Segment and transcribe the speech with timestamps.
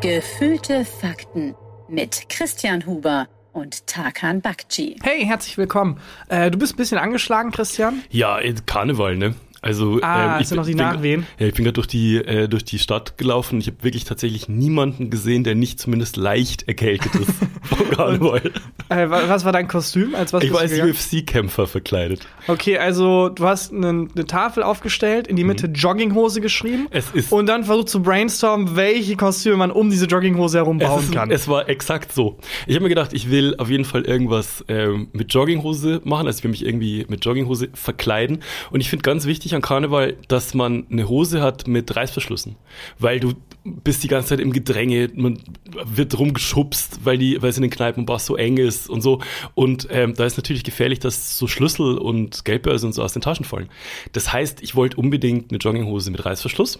[0.00, 1.54] Gefühlte Fakten
[1.88, 4.96] mit Christian Huber und Tarkan Bakci.
[5.02, 5.98] Hey, herzlich willkommen.
[6.28, 8.02] Äh, du bist ein bisschen angeschlagen, Christian?
[8.10, 9.34] Ja, Karneval, ne?
[9.64, 11.26] Also, ah, ähm, ich noch die bin, Nachwehen?
[11.38, 13.58] Ja, ich bin gerade durch die äh, durch die Stadt gelaufen.
[13.58, 18.52] Ich habe wirklich tatsächlich niemanden gesehen, der nicht zumindest leicht erkältet ist vom Karneval.
[18.88, 20.14] Äh, was war dein Kostüm?
[20.14, 20.72] Als was ich war als?
[20.78, 22.20] UFC-Kämpfer verkleidet.
[22.46, 26.88] Okay, also du hast eine, eine Tafel aufgestellt, in die Mitte Jogginghose geschrieben Mhm.
[26.90, 30.86] Es ist und dann versucht zu brainstormen, welche Kostüme man um diese Jogginghose herum es,
[30.86, 31.30] bauen ist, kann.
[31.30, 32.38] es war exakt so.
[32.66, 36.26] Ich habe mir gedacht, ich will auf jeden Fall irgendwas ähm, mit Jogginghose machen.
[36.26, 38.42] Also ich will mich irgendwie mit Jogginghose verkleiden.
[38.70, 42.56] Und ich finde ganz wichtig an Karneval, dass man eine Hose hat mit Reißverschlüssen.
[42.98, 45.40] Weil du bist die ganze Zeit im Gedränge, man
[45.84, 49.20] wird rumgeschubst, weil, die, weil es in den Kneipenbars so eng ist und so.
[49.54, 53.22] Und ähm, da ist natürlich gefährlich, dass so Schlüssel und Geldbörse und so aus den
[53.22, 53.68] Taschen fallen.
[54.12, 56.78] Das heißt, ich wollte unbedingt eine Jogginghose mit Reißverschluss.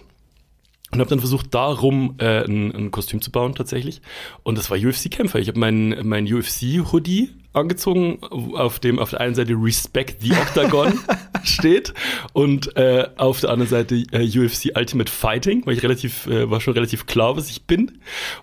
[0.91, 4.01] Und habe dann versucht, darum äh, ein, ein Kostüm zu bauen tatsächlich.
[4.43, 5.39] Und das war UFC-Kämpfer.
[5.39, 10.99] Ich habe mein, mein UFC-Hoodie angezogen, auf dem auf der einen Seite Respect the Octagon
[11.43, 11.93] steht
[12.33, 16.61] und äh, auf der anderen Seite äh, UFC Ultimate Fighting, weil ich relativ, äh, war
[16.61, 17.99] schon relativ klar, was ich bin.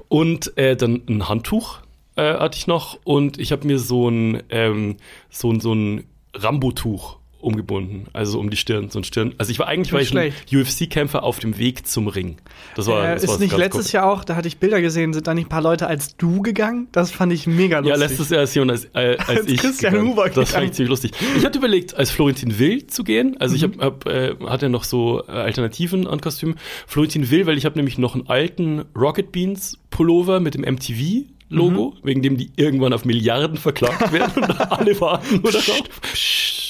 [0.09, 1.81] Und äh, dann ein Handtuch
[2.17, 4.97] äh, hatte ich noch und ich habe mir so ein, ähm,
[5.31, 9.35] so ein, so ein Rambo-Tuch umgebunden, also um die Stirn, so ein Stirn.
[9.39, 12.37] Also ich war eigentlich war ich ein UFC-Kämpfer auf dem Weg zum Ring.
[12.77, 13.93] Das war, äh, das ist nicht letztes cool.
[13.95, 16.41] Jahr auch, da hatte ich Bilder gesehen, sind da nicht ein paar Leute als du
[16.43, 16.89] gegangen?
[16.93, 17.91] Das fand ich mega lustig.
[17.95, 19.59] Ja, letztes Jahr ist Jon als, äh, als, Als ich.
[19.59, 20.11] Christian gegangen.
[20.13, 20.67] Huber Das fand gegangen.
[20.67, 21.13] ich ziemlich lustig.
[21.37, 23.37] Ich hatte überlegt, als Florentin Will zu gehen.
[23.41, 23.81] Also ich hab, Mhm.
[23.83, 26.57] hab, äh, hatte noch so äh, Alternativen an Kostümen.
[26.87, 31.25] Florentin Will, weil ich habe nämlich noch einen alten Rocket Beans Pullover mit dem MTV.
[31.49, 32.07] Logo, Mhm.
[32.07, 35.83] wegen dem die irgendwann auf Milliarden verklagt werden und alle warten nur darauf.
[36.15, 36.62] Psst.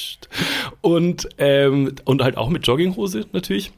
[0.83, 3.71] Und, ähm, und halt auch mit Jogginghose natürlich.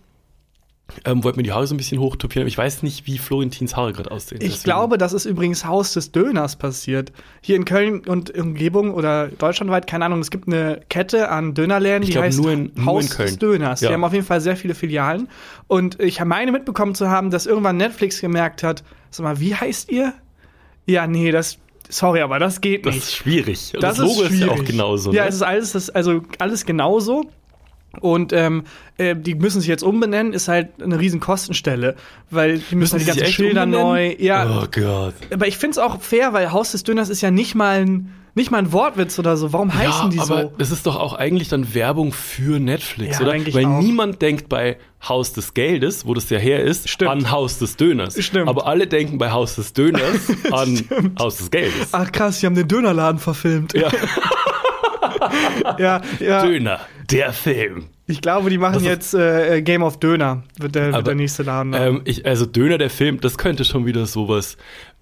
[1.04, 2.48] Ähm, wollte mir die Haare so ein bisschen hochtopieren.
[2.48, 4.40] Ich weiß nicht, wie Florentins Haare gerade aussehen.
[4.42, 7.12] Ich Deswegen- glaube, das ist übrigens Haus des Döners passiert.
[7.42, 12.02] Hier in Köln und Umgebung oder deutschlandweit, keine Ahnung, es gibt eine Kette an Dönerläden,
[12.04, 13.82] Ich die glaub, heißt nur in- nur Haus des Döners.
[13.82, 13.90] Ja.
[13.90, 15.28] Die haben auf jeden Fall sehr viele Filialen.
[15.68, 19.92] Und ich meine mitbekommen zu haben, dass irgendwann Netflix gemerkt hat, sag mal, wie heißt
[19.92, 20.14] ihr?
[20.88, 21.58] Ja, nee, das,
[21.90, 23.04] sorry, aber das geht Das nicht.
[23.06, 23.72] ist schwierig.
[23.74, 24.68] Das das, Logo ist ist, ja auch schwierig.
[24.72, 25.14] genauso.
[25.14, 25.30] Ja, ne?
[25.30, 27.26] es ist alles, das, also alles genauso.
[28.02, 28.64] Und ähm,
[28.98, 31.96] äh, die müssen sich jetzt umbenennen, ist halt eine riesen Kostenstelle,
[32.30, 33.88] weil die müssen, Müssen die ganzen Schilder umbenennen?
[33.88, 34.16] neu.
[34.20, 35.14] Ja, Oh Gott.
[35.32, 38.12] aber ich finde es auch fair, weil Haus des Döners ist ja nicht mal ein,
[38.36, 39.54] nicht mal ein Wortwitz oder so.
[39.54, 40.54] Warum heißen die aber so?
[40.58, 43.54] das ist doch auch eigentlich dann Werbung für Netflix, Ja, oder?
[43.54, 43.82] Weil auch.
[43.82, 47.12] niemand denkt bei Haus des Geldes, wo das ja her ist, Stimmt.
[47.12, 48.22] an Haus des Döners.
[48.24, 48.50] Stimmt.
[48.50, 50.02] Aber alle denken bei Haus des Döners
[50.52, 50.84] an
[51.18, 51.90] Haus des Geldes.
[51.94, 53.74] Ach krass, die haben den Dönerladen verfilmt.
[53.74, 53.90] Ja,
[55.78, 56.44] ja, ja.
[56.46, 56.80] Döner,
[57.10, 57.86] der Film.
[58.08, 61.44] Ich glaube, die machen jetzt äh, Game of Döner, wird der, wird Aber, der nächste
[61.44, 61.74] Laden.
[61.74, 64.58] Ähm, ich, also Döner, der Film, das könnte schon wieder sowas.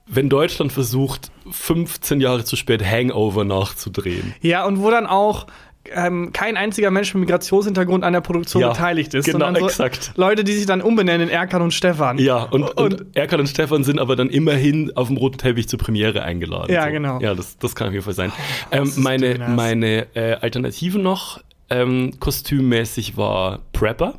[0.05, 4.33] Wenn Deutschland versucht, 15 Jahre zu spät Hangover nachzudrehen.
[4.41, 5.47] Ja, und wo dann auch
[5.93, 9.25] ähm, kein einziger Mensch mit Migrationshintergrund an der Produktion Ja, beteiligt ist.
[9.25, 10.13] genau, so exakt.
[10.15, 12.17] Leute, die sich dann umbenennen in Erkan und Stefan.
[12.19, 15.67] Ja, und, und, Und- Erkan und Stefan sind aber dann immerhin auf dem roten Teppich
[15.67, 16.71] zur Premiere eingeladen.
[16.73, 17.19] Ja, genau.
[17.19, 18.31] Ja, das, das kann auf jeden Fall sein.
[18.71, 24.15] das ähm, meine meine äh, Alternative noch ähm, kostümmäßig war Prepper.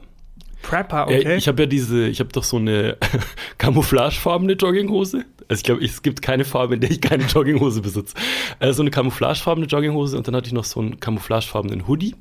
[0.64, 1.36] Prepper, Äh, okay.
[1.36, 2.96] ich habe ja diese, ich habe doch so eine
[3.58, 5.24] camouflagefarbene Jogginghose.
[5.48, 8.14] Also ich glaube, es gibt keine Farbe, in der ich keine Jogginghose besitze.
[8.60, 12.14] Äh, so eine camouflagefarbene Jogginghose und dann hatte ich noch so einen camouflagefarbenen Hoodie.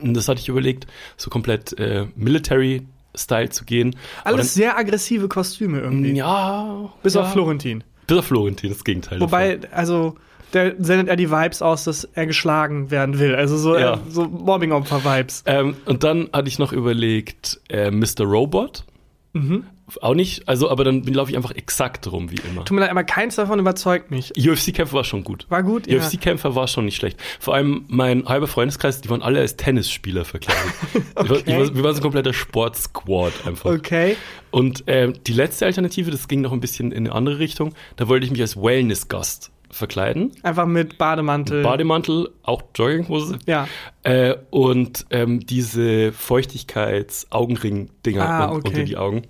[0.00, 0.86] Und das hatte ich überlegt,
[1.16, 3.94] so komplett äh, Military-Style zu gehen.
[4.24, 6.08] Alles sehr aggressive Kostüme irgendwie.
[6.08, 6.92] dann, ja.
[7.02, 7.84] Bis ja, auf Florentin.
[8.06, 9.20] Bis auf Florentin, das Gegenteil.
[9.20, 10.16] Wobei, also,
[10.54, 13.34] der sendet er die Vibes aus, dass er geschlagen werden will.
[13.34, 13.94] Also so, Ja.
[13.94, 15.42] äh, so Mobbing-Opfer-Vibes.
[15.46, 18.24] Ähm, und dann hatte ich noch überlegt, äh, Mr.
[18.24, 18.84] Robot.
[19.32, 19.64] Mhm.
[20.00, 22.64] Auch nicht, also, aber dann laufe ich einfach exakt rum, wie immer.
[22.64, 24.32] Tut mir leid, aber keins davon überzeugt mich.
[24.36, 25.44] UFC-Kämpfer war schon gut.
[25.50, 25.98] War gut, ja.
[25.98, 27.20] UFC-Kämpfer war schon nicht schlecht.
[27.38, 30.62] Vor allem mein halber Freundeskreis, die waren alle als Tennisspieler verkleidet.
[31.16, 31.42] Okay.
[31.46, 33.70] wir, wir, wir waren so ein kompletter Sportsquad einfach.
[33.72, 34.16] Okay.
[34.50, 38.08] Und ähm, die letzte Alternative, das ging noch ein bisschen in eine andere Richtung, da
[38.08, 40.32] wollte ich mich als Wellness-Gast verkleiden.
[40.42, 41.62] Einfach mit Bademantel.
[41.62, 43.38] Bademantel, auch Jogginghose.
[43.46, 43.66] ja.
[44.02, 48.68] Äh, und ähm, diese Feuchtigkeits-Augenring-Dinger Ah, okay.
[48.68, 49.22] unter die Augen.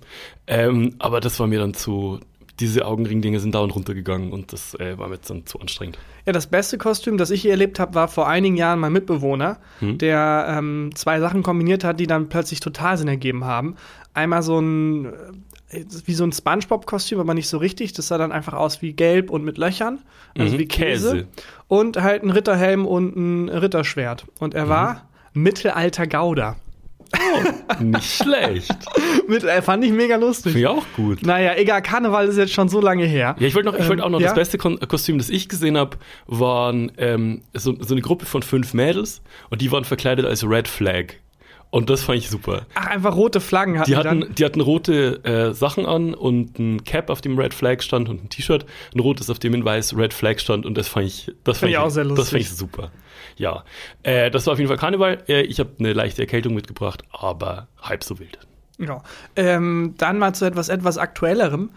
[0.47, 2.19] Ähm, aber das war mir dann zu.
[2.61, 5.97] Diese Augenring-Dinge sind dauernd runtergegangen und das äh, war mir jetzt dann zu anstrengend.
[6.25, 9.57] Ja, das beste Kostüm, das ich hier erlebt habe, war vor einigen Jahren mein Mitbewohner,
[9.79, 9.97] Hm.
[9.97, 13.75] der ähm, zwei Sachen kombiniert hat, die dann plötzlich total Sinn ergeben haben.
[14.13, 15.11] Einmal so ein,
[16.05, 17.93] wie so ein Spongebob-Kostüm, aber nicht so richtig.
[17.93, 19.99] Das sah dann einfach aus wie gelb und mit Löchern,
[20.37, 21.11] also Mhm, wie Käse.
[21.11, 21.27] Käse.
[21.67, 24.25] Und halt ein Ritterhelm und ein Ritterschwert.
[24.39, 24.59] Und Mhm.
[24.59, 26.55] er war Mittelalter Gauder.
[27.79, 28.75] Nicht schlecht.
[29.27, 30.53] Mit, äh, fand ich mega lustig.
[30.53, 31.21] Finde ich auch gut.
[31.23, 33.35] Naja, egal, Karneval ist jetzt schon so lange her.
[33.39, 34.29] Ja, ich wollte noch, ich wollte auch noch Ähm, ja?
[34.29, 35.97] das beste Kon Kostüm, das ich gesehen habe,
[36.27, 40.67] waren ähm, so, so eine Gruppe von fünf Mädels und die waren verkleidet als Red
[40.67, 41.13] Flag.
[41.75, 42.65] Und das fand ich super.
[42.73, 44.21] Ach, einfach rote Flaggen hatten Die dann.
[44.21, 48.07] hatten, die hatten rote äh, Sachen an und ein Cap, auf dem Red Flag stand
[48.07, 51.07] und ein T-Shirt, ein rotes, auf dem in weiß Red Flag stand und das fand
[51.07, 52.29] ich, das fand ich auch sehr Das lustig.
[52.29, 52.91] fand ich super.
[53.35, 53.65] Ja,
[54.03, 55.23] äh, das war auf jeden Fall Karneval.
[55.27, 58.39] Äh, ich habe eine leichte Erkältung mitgebracht, aber halb so wild.
[58.77, 59.03] Ja.
[59.35, 61.71] Ähm, dann mal zu etwas etwas aktuellerem.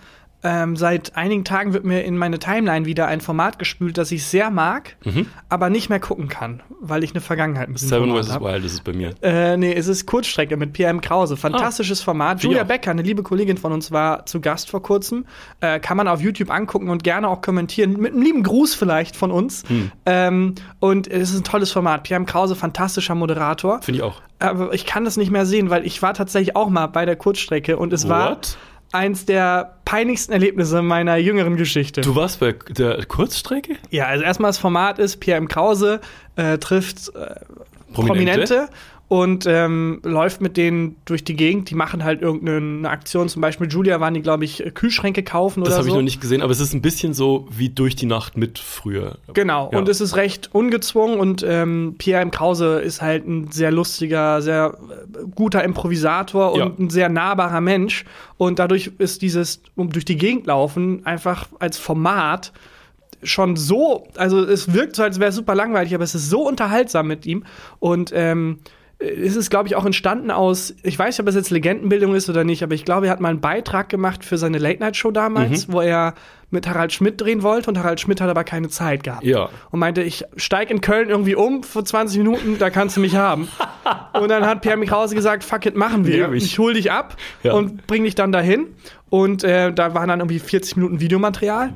[0.44, 4.24] Ähm, seit einigen Tagen wird mir in meine Timeline wieder ein Format gespült, das ich
[4.24, 4.96] sehr mag,
[5.48, 7.86] aber nicht mehr gucken kann, weil ich eine Vergangenheit mit Mhm.
[7.88, 8.40] Seven Format vs.
[8.40, 9.10] Wild ist es bei mir.
[9.20, 11.36] Äh, nee, es ist Kurzstrecke mit PM Krause.
[11.36, 12.40] Fantastisches Format.
[12.40, 12.64] Finde ich Julia.
[12.64, 15.24] Becker, eine liebe Kollegin von uns, war zu Gast vor kurzem.
[15.60, 17.94] Äh, kann man auf YouTube angucken und gerne auch kommentieren.
[17.98, 19.64] Mit einem lieben Gruß vielleicht von uns.
[19.68, 19.90] Hm.
[20.06, 22.04] Ähm, und es ist ein tolles Format.
[22.04, 23.82] PM Krause, fantastischer Moderator.
[23.82, 24.22] Finde ich auch.
[24.38, 27.16] Aber ich kann das nicht mehr sehen, weil ich war tatsächlich auch mal bei der
[27.16, 28.56] Kurzstrecke und es war What?
[28.92, 32.00] Eins der peinlichsten Erlebnisse meiner jüngeren Geschichte.
[32.00, 33.76] Du warst bei der Kurzstrecke?
[33.90, 36.00] Ja, also erstmal das Format ist, PM Krause
[36.36, 37.34] äh, trifft äh,
[37.92, 38.46] Prominente?
[38.46, 38.68] Prominente,
[39.08, 41.70] und ähm, läuft mit denen durch die Gegend.
[41.70, 43.30] Die machen halt irgendeine Aktion.
[43.30, 45.88] Zum Beispiel mit Julia waren die, glaube ich, Kühlschränke kaufen Das oder habe so.
[45.90, 48.58] ich noch nicht gesehen, aber es ist ein bisschen so wie durch die Nacht mit
[48.58, 49.16] früher.
[49.32, 49.78] Genau, Ja.
[49.78, 52.30] und es ist recht ungezwungen und ähm, Pierre M.
[52.30, 56.70] Krause ist halt ein sehr lustiger, sehr äh, guter Improvisator und Ja.
[56.78, 58.04] ein sehr nahbarer Mensch.
[58.36, 62.52] Und dadurch ist dieses um durch die Gegend laufen einfach als Format
[63.22, 66.46] schon so, also es wirkt so, als wäre es super langweilig, aber es ist so
[66.46, 67.44] unterhaltsam mit ihm.
[67.80, 68.58] Und ähm,
[69.00, 72.28] es ist, glaube ich, auch entstanden aus, ich weiß nicht, ob es jetzt Legendenbildung ist
[72.28, 75.70] oder nicht, aber ich glaube, er hat mal einen Beitrag gemacht für seine Late-Night-Show damals,
[75.70, 76.14] wo er
[76.50, 79.22] mit Harald Schmidt drehen wollte und Harald Schmidt hat aber keine Zeit gehabt.
[79.22, 79.50] Ja.
[79.70, 83.14] Und meinte, ich steig in Köln irgendwie um für 20 Minuten, da kannst du mich
[83.14, 83.48] haben.
[84.14, 86.32] und dann hat Pierre Krause gesagt, fuck it, machen wir.
[86.32, 86.44] Ich.
[86.44, 87.52] Ich hol dich ab Ja.
[87.52, 88.66] und bring dich dann dahin.
[89.10, 91.72] Und äh, da waren dann irgendwie 40 Minuten Videomaterial.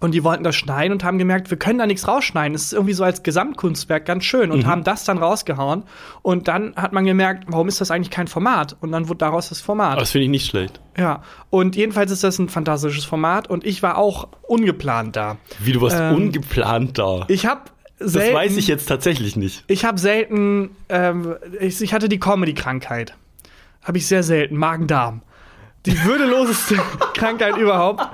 [0.00, 2.54] Und die wollten das schneiden und haben gemerkt, wir können da nichts rausschneiden.
[2.54, 5.82] Es ist irgendwie so als Gesamtkunstwerk ganz schön und haben das dann rausgehauen.
[6.22, 8.76] Und dann hat man gemerkt, warum ist das eigentlich kein Format?
[8.80, 9.92] Und dann wurde daraus das Format.
[9.92, 10.80] Aber das finde ich nicht schlecht.
[10.96, 11.22] ja.
[11.50, 15.36] Und jedenfalls ist das ein fantastisches Format und ich war auch ungeplant da.
[15.58, 17.24] Wie du warst Ähm, ungeplant da.
[17.26, 17.62] Ich habe
[17.98, 19.64] das selten, weiß ich jetzt tatsächlich nicht.
[19.66, 23.14] Ich habe selten, ähm, ich, ich hatte die Comedy-Krankheit.
[23.82, 25.22] Habe ich sehr selten, Magen-Darm.
[25.88, 26.76] Die würdeloseste
[27.14, 28.06] Krankheit überhaupt.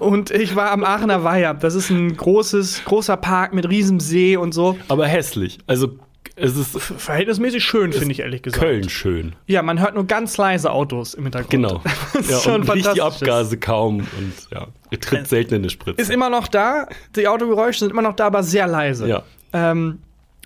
[0.00, 1.54] Und ich war am Aachener Weiher.
[1.54, 4.76] Das ist ein großes, großer Park mit riesem See und so.
[4.88, 5.58] Aber hässlich.
[5.66, 5.98] Also
[6.34, 8.62] es ist Verhältnismäßig schön, finde ich ehrlich gesagt.
[8.62, 9.34] Köln schön.
[9.46, 11.50] Ja, man hört nur ganz leise Autos im Hintergrund.
[11.50, 11.82] Genau.
[12.14, 13.02] Das ist ja, schon und riecht die.
[13.02, 16.00] Abgase kaum und ja, er tritt selten in eine Spritze.
[16.00, 16.88] Ist immer noch da.
[17.16, 19.08] Die Autogeräusche sind immer noch da, aber sehr leise.
[19.08, 19.22] ja.
[19.52, 19.98] ähm,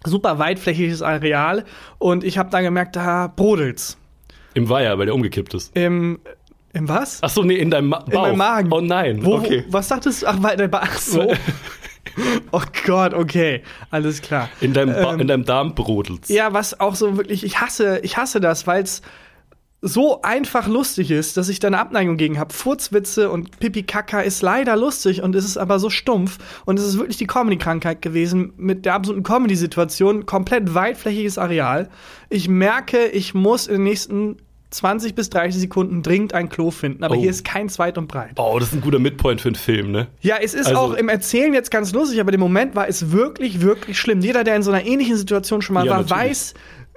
[0.04, 1.64] super weitflächiges Areal
[1.98, 3.98] und ich habe da gemerkt, da brodelt's.
[4.56, 5.76] Im Weiher, weil der umgekippt ist.
[5.76, 6.18] Im,
[6.72, 7.18] im was?
[7.20, 8.28] Ach so, nee, in deinem Ma Bauch.
[8.28, 8.72] In meinem Magen.
[8.72, 9.22] Oh nein.
[9.22, 9.64] Wo, okay.
[9.68, 10.26] was sagtest du?
[10.28, 11.30] Ach, weil der ba Ach so.
[12.52, 13.62] oh Gott, okay.
[13.90, 14.48] Alles klar.
[14.62, 16.30] In deinem, ba Ähm, in deinem Darm brodelt's.
[16.30, 19.02] Ja, was auch so wirklich, ich hasse, ich hasse das, weil es
[19.82, 22.52] so einfach lustig ist, dass ich da eine Abneigung gegen habe.
[22.52, 26.38] Furzwitze und Pipi Kaka ist leider lustig und es ist aber so stumpf.
[26.64, 30.24] Und es ist wirklich die Comedy-Krankheit gewesen mit der absoluten Comedy-Situation.
[30.24, 31.88] Komplett weitflächiges Areal.
[32.30, 34.36] Ich merke, ich muss in den nächsten
[34.76, 37.21] 20 bis 30 Sekunden dringend ein Klo finden, aber Oh.
[37.21, 38.33] hier ist kein Zweit und Breit.
[38.37, 40.06] Oh, das ist ein guter Midpoint für einen Film, ne?
[40.21, 43.11] Ja, es ist Also- auch im Erzählen jetzt ganz lustig, aber im Moment war es
[43.12, 44.21] wirklich, wirklich schlimm.
[44.21, 46.23] Jeder, der in so einer ähnlichen Situation schon mal Ja, war, natürlich.
[46.30, 46.54] weiß,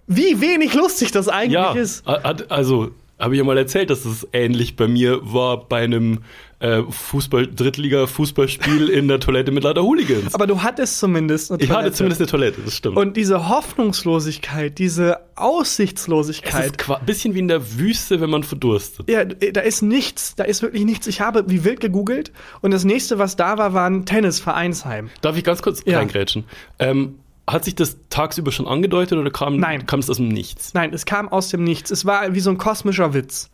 [0.08, 2.06] wie wenig lustig das eigentlich Ja, ist.
[2.08, 6.20] also habe ich ja mal erzählt, dass es ähnlich bei mir war bei einem
[6.60, 10.34] äh, Fußball Drittliga-Fußballspiel in der Toilette mit lauter Hooligans.
[10.36, 11.96] Aber du hattest zumindest eine ich hatte Toilette.
[11.98, 12.98] zumindest eine Toilette, das stimmt.
[12.98, 16.82] Und diese Hoffnungslosigkeit, diese es Aussichtslosigkeit.
[16.82, 19.10] ist ein bisschen wie in der Wüste, wenn man verdurstet.
[19.10, 21.08] Ja, da ist nichts, da ist wirklich nichts.
[21.08, 25.10] Ich habe wie wild gegoogelt und das nächste, was da war, war ein Tennisvereinsheim.
[25.22, 25.98] Darf ich ganz kurz Ja.
[26.00, 26.44] reingrätschen?
[26.80, 27.16] Ähm,
[27.52, 29.86] hat sich das tagsüber schon angedeutet oder kam, Nein.
[29.86, 30.74] kam es aus dem Nichts?
[30.74, 31.92] Nein, es kam aus dem Nichts.
[31.92, 33.50] Es war wie so ein kosmischer Witz.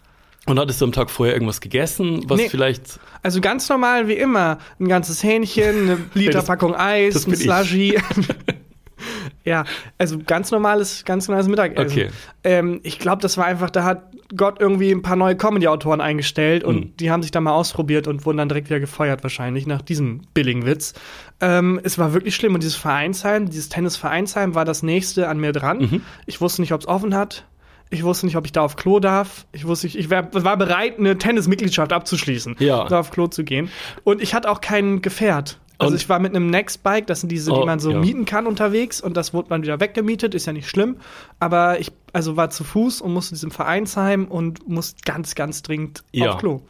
[0.48, 2.50] Und hattest du am Tag vorher irgendwas gegessen, was Nee.
[2.50, 3.00] vielleicht.
[3.24, 4.60] Also ganz normal wie immer.
[4.80, 7.36] Ein ganzes Hähnchen, eine Literpackung Eis, das ein.
[7.36, 7.98] Slushy.
[9.44, 9.64] ja,
[9.98, 11.86] also ganz normales, ganz normales Mittagessen.
[11.92, 12.10] Okay.
[12.44, 14.04] Ähm, ich glaube, das war einfach, da hat
[14.36, 16.98] Gott irgendwie ein paar neue Comedy-Autoren eingestellt und Mhm.
[16.98, 20.22] die haben sich da mal ausprobiert und wurden dann direkt wieder gefeuert wahrscheinlich nach diesem
[20.34, 20.94] billigen Witz.
[21.42, 25.52] Ähm, es war wirklich schlimm und dieses Vereinsheim, dieses Tennisvereinsheim war das nächste an mir
[25.52, 25.78] dran.
[25.80, 26.02] Mhm.
[26.26, 27.46] Ich wusste nicht, ob es offen hat.
[27.92, 29.46] Ich wusste nicht, ob ich da auf Klo darf.
[29.52, 32.86] Ich wusste, nicht, ich wär, war bereit, eine Tennismitgliedschaft abzuschließen, Ja.
[32.88, 33.70] da auf Klo zu gehen.
[34.04, 35.60] Und ich hatte auch kein Gefährt.
[35.78, 38.00] Also Und- ich war mit einem Nextbike, das sind diese, die Oh, man so ja.
[38.00, 40.98] mieten kann unterwegs und das wurde man wieder weggemietet, ist ja nicht schlimm.
[41.40, 46.04] Aber ich also war zu Fuß und musste diesem Vereinsheim und musste ganz, ganz dringend
[46.12, 46.32] Ja.
[46.32, 46.62] auf Klo.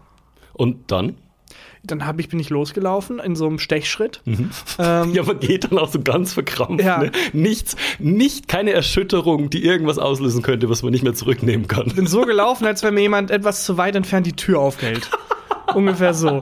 [0.54, 1.16] Und dann?
[1.84, 4.22] Dann hab ich, bin ich losgelaufen in so einem Stechschritt.
[4.26, 4.50] Ähm,
[5.14, 6.84] Ja, man geht dann auch so ganz verkrampft.
[6.84, 6.98] Ja.
[6.98, 7.12] Ne?
[7.32, 11.90] Nichts, nicht keine Erschütterung, die irgendwas auslösen könnte, was man nicht mehr zurücknehmen kann.
[11.96, 15.12] bin so gelaufen, als wenn mir jemand etwas zu weit entfernt die Tür aufhält.
[15.76, 16.42] Ungefähr so.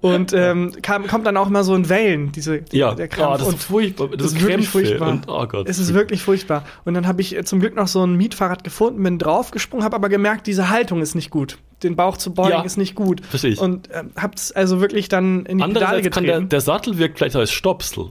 [0.00, 3.42] Und ähm, kam, kommt dann auch immer so in Wellen, diese, die, Ja, der Krampf.
[3.42, 4.08] oh, das ist furchtbar.
[4.08, 5.08] Das, ist wirklich furchtbar.
[5.08, 5.68] Und, oh Gott.
[5.68, 6.64] Es ist wirklich furchtbar.
[6.84, 9.96] Und dann habe ich äh, zum Glück noch so ein Mietfahrrad gefunden, bin draufgesprungen, habe
[9.96, 11.58] aber gemerkt, diese Haltung ist nicht gut.
[11.82, 13.24] Den Bauch zu beugen Ja, ist nicht gut.
[13.26, 13.60] versteh ich.
[13.60, 16.48] Und ähm, hab's also wirklich dann in die Pedale Andererseits kann der, getreten.
[16.50, 18.10] der Sattel wirkt vielleicht als Stopsel.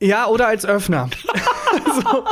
[0.00, 1.10] ja, oder als Öffner.
[2.02, 2.24] so.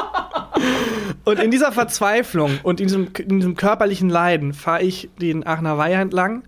[1.25, 5.78] Und in dieser Verzweiflung und in diesem, in diesem körperlichen Leiden fahre ich den Aachener
[5.78, 6.42] Weiher entlang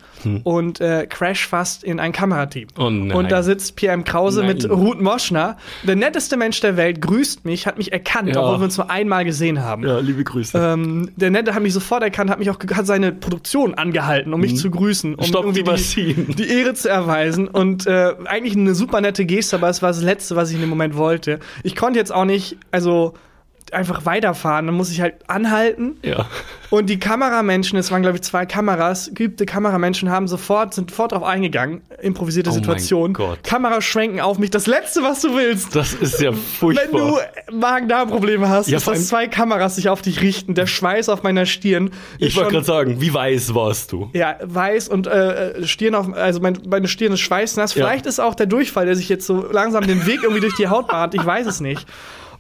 [0.44, 2.68] und äh, crash fast in ein Kamerateam.
[2.76, 3.11] Hm.
[3.14, 3.18] Oh.
[3.18, 4.04] Und da sitzt Pierre M.
[4.04, 4.49] Krause Nein.
[4.49, 5.56] mit Ruth Moschner.
[5.85, 8.42] Der netteste Mensch der Welt grüßt mich, hat mich erkannt, Ja.
[8.42, 9.82] obwohl wir uns nur einmal gesehen haben.
[9.82, 10.58] Ja, liebe Grüße.
[10.58, 14.40] Ähm, der Nette hat mich sofort erkannt, hat mich auch hat seine Produktion angehalten, um
[14.40, 15.25] mich zu grüßen, um.
[15.25, 19.56] Stopp die irgendwie die, die Ehre zu erweisen und äh, eigentlich eine super nette Geste,
[19.56, 21.38] aber es war das Letzte, was ich in dem Moment wollte.
[21.62, 23.14] Ich konnte jetzt auch nicht, also
[23.73, 26.26] einfach weiterfahren, dann muss ich halt anhalten ja.
[26.70, 31.12] und die Kameramenschen, es waren glaube ich zwei Kameras, geübte Kameramenschen haben sofort sind sofort
[31.12, 33.42] drauf eingegangen, improvisierte Oh Situation, Gott.
[33.42, 35.75] Kamera schwenken auf mich, das Letzte, was du willst.
[35.75, 37.20] Das ist ja Wenn furchtbar.
[37.49, 40.66] du Magen-Darm-Probleme hast, Ja, ist vor das allem- zwei Kameras sich auf dich richten, der
[40.66, 41.90] Schweiß auf meiner Stirn.
[42.18, 44.11] ich wollte gerade sagen, wie weiß warst du?
[44.12, 47.75] Ja, weiß und äh, Stirn auf, also mein, meine Stirn ist schweißnass.
[47.75, 47.85] Ja.
[47.87, 50.68] Vielleicht ist auch der Durchfall, der sich jetzt so langsam den Weg irgendwie durch die
[50.68, 51.14] Haut bahnt.
[51.14, 51.87] Ich weiß es nicht.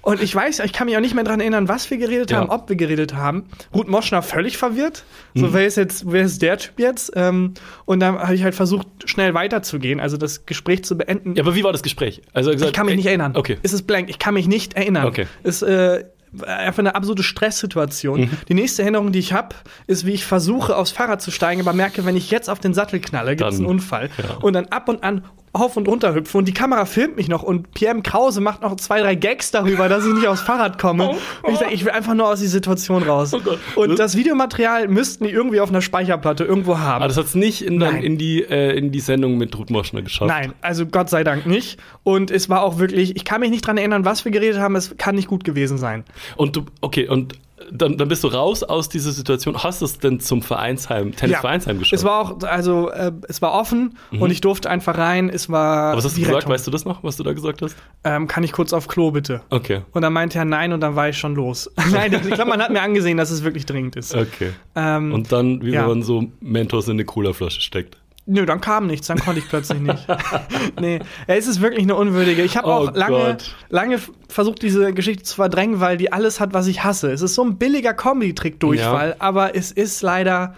[0.06, 2.36] Und ich weiß, ich kann mich auch nicht mehr daran erinnern, was wir geredet Ja.
[2.38, 3.46] haben, ob wir geredet haben.
[3.74, 5.02] Ruth Moschner völlig verwirrt.
[5.34, 5.40] Mhm.
[5.40, 7.10] So, wer ist jetzt, wer ist der Typ jetzt?
[7.16, 7.54] Ähm,
[7.86, 11.34] und dann habe ich halt versucht, schnell weiterzugehen, also das Gespräch zu beenden.
[11.34, 12.22] Ja, aber wie war das Gespräch?
[12.32, 13.32] Also gesagt, Ich kann mich nicht erinnern.
[13.34, 13.58] Okay.
[13.64, 14.08] Es ist blank.
[14.08, 15.06] Ich kann mich nicht erinnern.
[15.06, 15.26] Okay.
[15.42, 16.04] Es äh,
[16.46, 18.20] einfach eine absolute Stresssituation.
[18.20, 18.30] Mhm.
[18.48, 19.56] Die nächste Erinnerung, die ich habe,
[19.88, 22.74] ist, wie ich versuche, aufs Fahrrad zu steigen, aber merke, wenn ich jetzt auf den
[22.74, 24.10] Sattel knalle, gibt es einen Unfall.
[24.18, 24.36] ja.
[24.40, 25.24] Und dann ab und an
[25.60, 28.02] auf und runter hüpfe und die Kamera filmt mich noch und Pierre M.
[28.02, 31.10] Krause macht noch zwei, drei Gags darüber, dass ich nicht aufs Fahrrad komme.
[31.42, 33.32] Und ich sage, ich will einfach nur aus der Situation raus.
[33.34, 33.58] Oh Gott.
[33.74, 37.02] Und das Videomaterial müssten die irgendwie auf einer Speicherplatte irgendwo haben.
[37.02, 39.70] Aber das hat es nicht in, dann in, die, äh, in die Sendung mit Ruth
[39.70, 40.28] Moschner geschafft.
[40.28, 41.78] Nein, also Gott sei Dank nicht.
[42.02, 44.76] Und es war auch wirklich, ich kann mich nicht dran erinnern, was wir geredet haben.
[44.76, 46.04] Es kann nicht gut gewesen sein.
[46.36, 47.34] Und du, okay, und
[47.72, 49.62] dann, dann bist du raus aus dieser Situation.
[49.62, 52.00] Hast du es denn zum Vereinsheim, Tennisvereinsheim geschafft?
[52.00, 55.30] Es war auch, also äh, es war offen und ich durfte einfach rein.
[55.30, 55.76] Es war.
[55.76, 55.88] Mhm.
[55.88, 56.48] Aber was hast du gesagt?
[56.48, 57.76] Weißt du das noch, was du da gesagt hast?
[58.04, 59.40] Ähm, kann ich kurz auf Klo bitte?
[59.50, 59.82] Okay.
[59.92, 61.70] Und dann meinte er nein und dann war ich schon los.
[61.92, 64.14] nein, ich glaube, man hat mir angesehen, dass es wirklich dringend ist.
[64.14, 64.52] Okay.
[64.74, 65.82] Ähm, Und dann, wie ja.
[65.82, 67.96] wenn man so Mentos in eine Colaflasche steckt.
[68.28, 70.04] Nö, dann kam nichts, dann konnte ich plötzlich nicht.
[70.80, 72.42] nee, es ist wirklich eine unwürdige.
[72.42, 73.54] Ich habe Oh auch lange, Gott.
[73.68, 77.12] lange versucht, diese Geschichte zu verdrängen, weil die alles hat, was ich hasse.
[77.12, 79.16] Es ist so ein billiger Comedy-Trick-Durchfall, Ja.
[79.20, 80.54] aber es ist leider,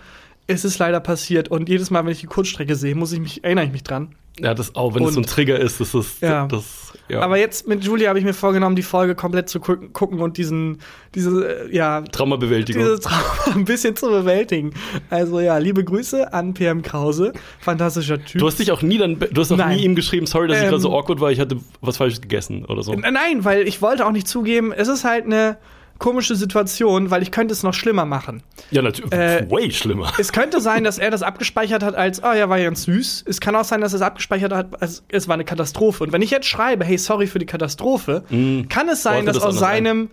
[0.47, 1.49] es ist leider passiert.
[1.51, 4.15] Und jedes Mal, wenn ich die Kurzstrecke sehe, muss ich mich, erinnere ich mich dran.
[4.41, 6.47] Ja, das auch, wenn es so ein Trigger ist, das ist Ja.
[6.47, 6.93] das.
[7.09, 7.21] Ja.
[7.21, 10.79] Aber jetzt mit Julia habe ich mir vorgenommen, die Folge komplett zu gucken, und diesen,
[11.15, 12.83] diese, äh, ja, Traumabewältigung.
[12.83, 13.23] dieses Trauma
[13.55, 14.73] ein bisschen zu bewältigen.
[15.09, 18.41] Also ja, liebe Grüße an PM Krause, fantastischer Typ.
[18.41, 19.77] Du hast dich auch nie dann, du hast auch Nein.
[19.77, 22.21] nie ihm geschrieben, sorry, dass ich Ähm, gerade so awkward war, ich hatte was Falsches
[22.21, 22.93] gegessen oder so.
[22.95, 25.57] Nein, weil ich wollte auch nicht zugeben, es ist halt eine
[25.99, 28.43] komische Situation, weil ich könnte es noch schlimmer machen.
[28.71, 29.13] Ja, natürlich.
[29.13, 30.13] Äh, way schlimmer.
[30.19, 33.25] Es könnte sein, dass er das abgespeichert hat als, oh ja, war ganz süß.
[33.27, 36.05] Es kann auch sein, dass er es abgespeichert hat als, es war eine Katastrophe.
[36.05, 38.25] Und wenn ich jetzt schreibe, hey, sorry für die Katastrophe,
[38.69, 40.11] kann es sein, Ordne dass das aus anders ein.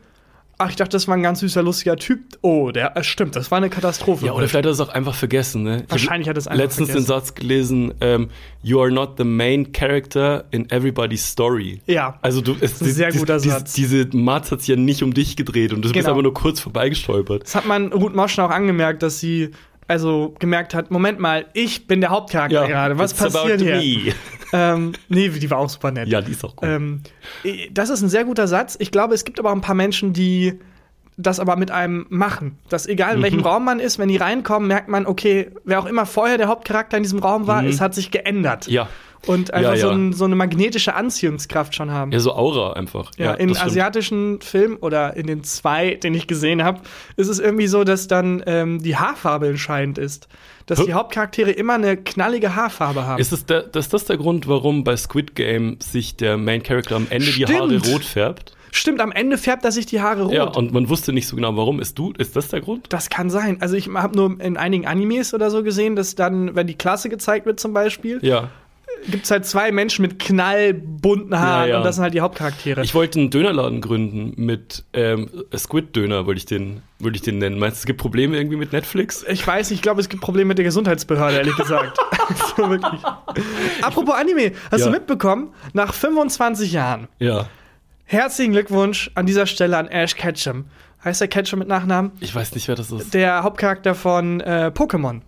[0.57, 2.19] Ach, ich dachte, das war ein ganz süßer, lustiger Typ.
[2.41, 4.25] Oh, der, äh, stimmt, das war eine Katastrophe.
[4.27, 5.83] Ja, oder vielleicht hat er es auch einfach vergessen, ne?
[5.89, 7.05] Wahrscheinlich hat er es einfach Letztens vergessen.
[7.05, 8.29] den Satz gelesen, ähm,
[8.63, 11.81] you are not the main character in everybody's story.
[11.87, 12.17] Ja.
[12.21, 13.73] Also du, es, ein sehr dies- guter dies- Satz.
[13.73, 16.09] Diese Matz hat sich ja nicht um dich gedreht und du bist Genau.
[16.09, 17.43] einfach nur kurz vorbeigestolpert.
[17.43, 19.51] Das hat man Ruth Moschner auch angemerkt, dass sie
[19.87, 22.97] also gemerkt hat, Moment mal, ich bin der Hauptcharakter gerade.
[22.97, 24.13] Was passiert hier?
[24.53, 26.07] Ähm, nee, die war auch super nett.
[26.07, 26.69] Ja, die ist auch gut.
[26.69, 27.01] Ähm,
[27.71, 28.77] das ist ein sehr guter Satz.
[28.79, 30.59] Ich glaube, es gibt aber auch ein paar Menschen, die
[31.17, 32.57] das aber mit einem machen.
[32.69, 33.45] Dass egal in welchem Mhm.
[33.45, 36.97] Raum man ist, wenn die reinkommen, merkt man, okay, wer auch immer vorher der Hauptcharakter
[36.97, 38.67] in diesem Raum war, es hat sich geändert.
[38.67, 38.73] Mhm.
[38.73, 38.89] ja.
[39.27, 39.93] Und einfach Ja, So, ja.
[39.95, 42.11] ein, so eine magnetische Anziehungskraft schon haben.
[42.11, 43.09] Ja, so Aura einfach.
[43.17, 43.71] Ja, in das stimmt.
[43.71, 46.81] asiatischen Filmen oder in den zwei, den ich gesehen habe,
[47.15, 50.27] ist es irgendwie so, dass dann ähm, die Haarfarbe entscheidend ist.
[50.67, 50.83] Dass Hä?
[50.85, 53.19] die Hauptcharaktere immer eine knallige Haarfarbe haben.
[53.19, 56.95] Ist es der, ist das der Grund, warum bei Squid Game sich der Main Character
[56.95, 57.59] am Ende die Stimmt.
[57.59, 58.51] Haare rot färbt?
[58.77, 60.33] Stimmt, am Ende färbt er sich die Haare rot.
[60.33, 61.79] Ja, und man wusste nicht so genau, warum.
[61.79, 62.87] Ist du, ist das der Grund?
[62.89, 63.57] Das kann sein.
[63.61, 67.07] Also ich habe nur in einigen Animes oder so gesehen, dass dann, wenn die Klasse
[67.07, 68.49] gezeigt wird zum Beispiel, Ja.
[69.09, 71.77] gibt es halt zwei Menschen mit knallbunten Haaren Ja, ja.
[71.77, 72.81] und das sind halt die Hauptcharaktere.
[72.83, 77.57] Ich wollte einen Dönerladen gründen mit ähm, Squid-Döner, wollte ich, den, ich den nennen.
[77.59, 79.23] Meinst du, es gibt Probleme irgendwie mit Netflix?
[79.29, 81.97] Ich weiß ich glaube, es gibt Probleme mit der Gesundheitsbehörde, ehrlich gesagt.
[82.57, 83.01] so, wirklich.
[83.81, 84.87] Apropos Anime, hast Ja.
[84.87, 87.47] du mitbekommen, nach 25 Jahren, Ja.
[88.05, 90.65] Herzlichen Glückwunsch an dieser Stelle an Ash Ketchum.
[91.03, 92.11] Heißt der Ketchum mit Nachnamen?
[92.19, 93.13] Ich weiß nicht, wer das ist.
[93.13, 95.21] Der Hauptcharakter von äh, Pokémon.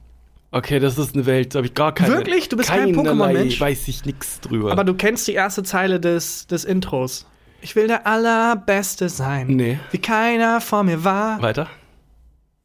[0.52, 2.14] Okay, das ist eine Welt, da habe ich gar keine.
[2.14, 2.50] Wirklich?
[2.50, 3.60] Du bist kein Pokémon-Mensch?
[3.60, 4.72] weiß ich nichts drüber.
[4.72, 7.28] Aber du kennst die erste Zeile des, des Intros.
[7.62, 9.48] Ich will der Allerbeste sein.
[9.48, 9.80] Nee.
[9.92, 11.42] Wie keiner vor mir war.
[11.42, 11.68] Weiter?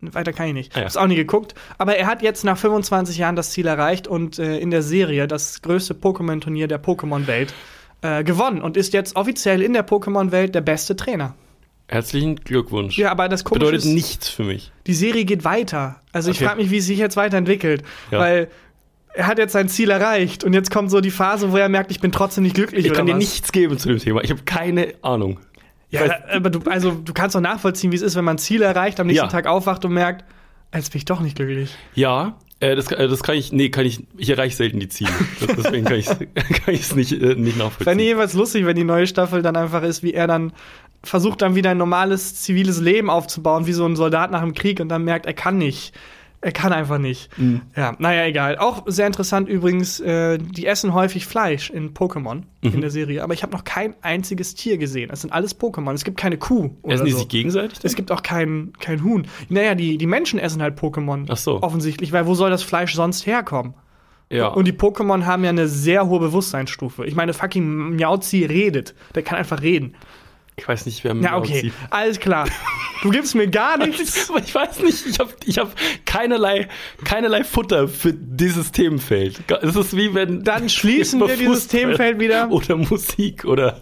[0.01, 0.75] Weiter kann ich nicht.
[0.77, 0.85] Ah, ja.
[0.85, 1.55] Hab's auch nie geguckt.
[1.79, 5.27] Aber er hat jetzt nach 25 Jahren das Ziel erreicht und äh, in der Serie
[5.27, 7.55] das größte Pokémon-Turnier der Pokémon-Welt
[8.03, 11.35] äh, gewonnen und ist jetzt offiziell in der Pokémon-Welt der beste Trainer.
[11.89, 12.97] Herzlichen Glückwunsch.
[12.97, 14.73] Ja, aber das Komische Bedeutet ist, nichts für mich.
[14.87, 16.01] die Serie geht weiter.
[16.13, 16.47] Also ich Okay.
[16.47, 17.83] frage mich, wie es sich jetzt weiterentwickelt.
[18.11, 18.19] Ja.
[18.19, 18.49] Weil
[19.15, 21.91] er hat jetzt sein Ziel erreicht und jetzt kommt so die Phase, wo er merkt,
[21.91, 23.19] ich bin trotzdem nicht glücklich Ich kann dir was.
[23.19, 24.23] nichts geben zu dem Thema.
[24.25, 25.39] Ich habe keine Ahnung.
[25.91, 28.39] Ja, Weiß- aber du, also, du kannst doch nachvollziehen, wie es ist, wenn man ein
[28.39, 29.31] Ziel erreicht, am nächsten Ja.
[29.31, 30.25] Tag aufwacht und merkt,
[30.75, 31.75] jetzt bin ich doch nicht glücklich.
[31.95, 35.11] Ja, äh, das, äh, das kann ich, nee, kann ich, ich erreiche selten die Ziele.
[35.57, 37.85] Deswegen kann ich es nicht, äh, nicht nachvollziehen.
[37.85, 40.53] Fände ich jeweils lustig, wenn die neue Staffel dann einfach ist, wie er dann
[41.03, 44.79] versucht, dann wieder ein normales ziviles Leben aufzubauen, wie so ein Soldat nach dem Krieg
[44.79, 45.93] und dann merkt, er kann nicht.
[46.45, 47.31] Er kann einfach nicht.
[47.39, 47.63] Mhm.
[47.77, 48.59] Ja, naja, egal.
[48.59, 52.75] Auch sehr interessant übrigens, äh, die essen häufig Fleisch in Pokémon Mhm.
[52.75, 55.11] in der Serie, aber ich habe noch kein einziges Tier gesehen.
[55.13, 55.93] Es sind alles Pokémon.
[55.95, 56.71] Es gibt keine Kuh.
[56.83, 57.19] Oder Essen die so.
[57.19, 57.79] sich gegenseitig?
[57.85, 59.27] Es gibt auch kein, kein Huhn.
[59.49, 61.27] Naja, die, die Menschen essen halt Pokémon.
[61.29, 61.63] Ach so.
[61.63, 63.75] Offensichtlich, weil wo soll das Fleisch sonst herkommen?
[64.31, 64.49] ja.
[64.49, 67.05] Und die Pokémon haben ja eine sehr hohe Bewusstseinsstufe.
[67.07, 68.95] Ich meine, fucking Miauzi redet.
[69.15, 69.95] Der kann einfach reden.
[70.57, 71.53] Ich weiß nicht, wer Ja, okay.
[71.59, 71.73] aussieht.
[71.91, 72.49] Alles klar.
[73.03, 74.31] Du gibst mir gar nichts.
[74.45, 76.69] Ich weiß nicht, ich habe ich hab keinerlei,
[77.05, 79.41] keinerlei Futter für dieses Themenfeld.
[79.63, 80.45] Es ist wie wenn.
[80.45, 83.81] Dann schließen wir dieses Fußball Themenfeld wieder Oder Musik oder.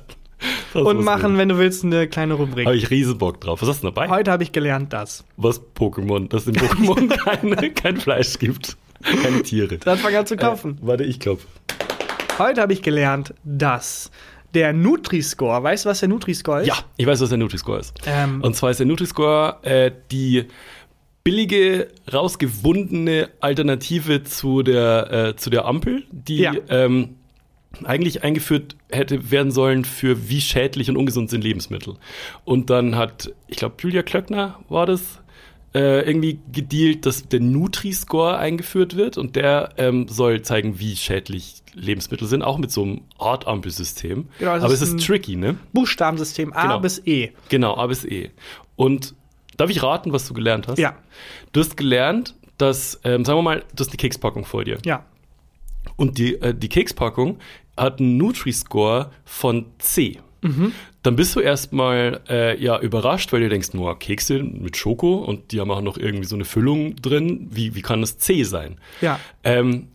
[0.72, 2.64] und machen, wenn du willst, eine kleine Rubrik.
[2.66, 3.60] Habe ich riesen Bock drauf.
[3.60, 4.08] Was hast du dabei?
[4.08, 5.24] Heute habe ich gelernt, das.
[5.36, 8.76] Was Pokémon, dass in Pokémon keine, kein Fleisch gibt.
[9.22, 9.78] Keine Tiere.
[9.78, 10.78] Dann fang an zu kaufen.
[10.83, 11.42] Äh, warte, ich glaube.
[12.38, 14.11] Heute habe ich gelernt, dass
[14.54, 16.66] der Nutri-Score, weißt du, was der Nutri-Score ist?
[16.68, 17.94] Ja, ich weiß, was der Nutri-Score ist.
[18.06, 20.46] Ähm, Und zwar ist der Nutri-Score äh, die
[21.22, 26.52] billige, rausgewundene Alternative zu der, äh, zu der Ampel, die Ja.
[26.68, 27.16] ähm,
[27.84, 31.94] eigentlich eingeführt hätte werden sollen für wie schädlich und ungesund sind Lebensmittel.
[32.44, 35.19] Und dann hat, ich glaube, Julia Klöckner war das,
[35.74, 41.62] äh, irgendwie gedealt, dass der Nutri-Score eingeführt wird und der ähm, soll zeigen, wie schädlich
[41.74, 44.28] Lebensmittel sind, auch mit so einem Art Ampelsystem.
[44.40, 45.56] Genau, Aber ist es ist tricky, ne?
[45.72, 46.80] Buchstabensystem A Genau.
[46.80, 47.30] bis E.
[47.48, 48.30] Genau, A bis E.
[48.74, 49.14] Und
[49.56, 50.78] darf ich raten, was du gelernt hast?
[50.78, 50.96] Ja,
[51.52, 54.78] Du hast gelernt, dass, ähm, sagen wir mal, du hast eine Kekspackung vor dir.
[54.85, 55.04] ja.
[55.96, 57.38] Und die, äh, die Kekspackung
[57.76, 60.18] hat einen Nutri-Score von C.
[60.42, 60.72] Mhm.
[61.02, 65.52] Dann bist du erstmal äh, ja, überrascht, weil du denkst, nur Kekse mit Schoko und
[65.52, 67.48] die haben auch noch irgendwie so eine Füllung drin.
[67.50, 68.78] Wie, wie kann das C sein?
[69.00, 69.18] Ja.
[69.42, 69.88] Ähm,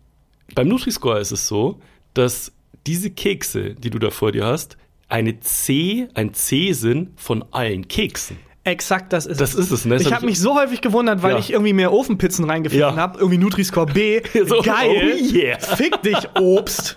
[0.55, 1.79] beim Nutri-Score ist es so,
[2.13, 2.51] dass
[2.87, 7.87] diese Kekse, die du da vor dir hast, eine C, ein C sind von allen
[7.87, 8.37] Keksen.
[8.67, 9.59] Exakt, das ist Das es.
[9.67, 9.93] ist es, ne?
[9.93, 11.37] Das Ich hab habe ich- mich so häufig gewundert, weil Ja.
[11.37, 12.95] ich irgendwie mehr Ofenpizzen reingepfiffen Ja.
[12.95, 13.19] habe.
[13.19, 14.21] Irgendwie Nutri-Score B.
[14.47, 15.13] So, Geil.
[15.13, 15.59] oh yeah.
[15.59, 16.95] Fick dich, Obst.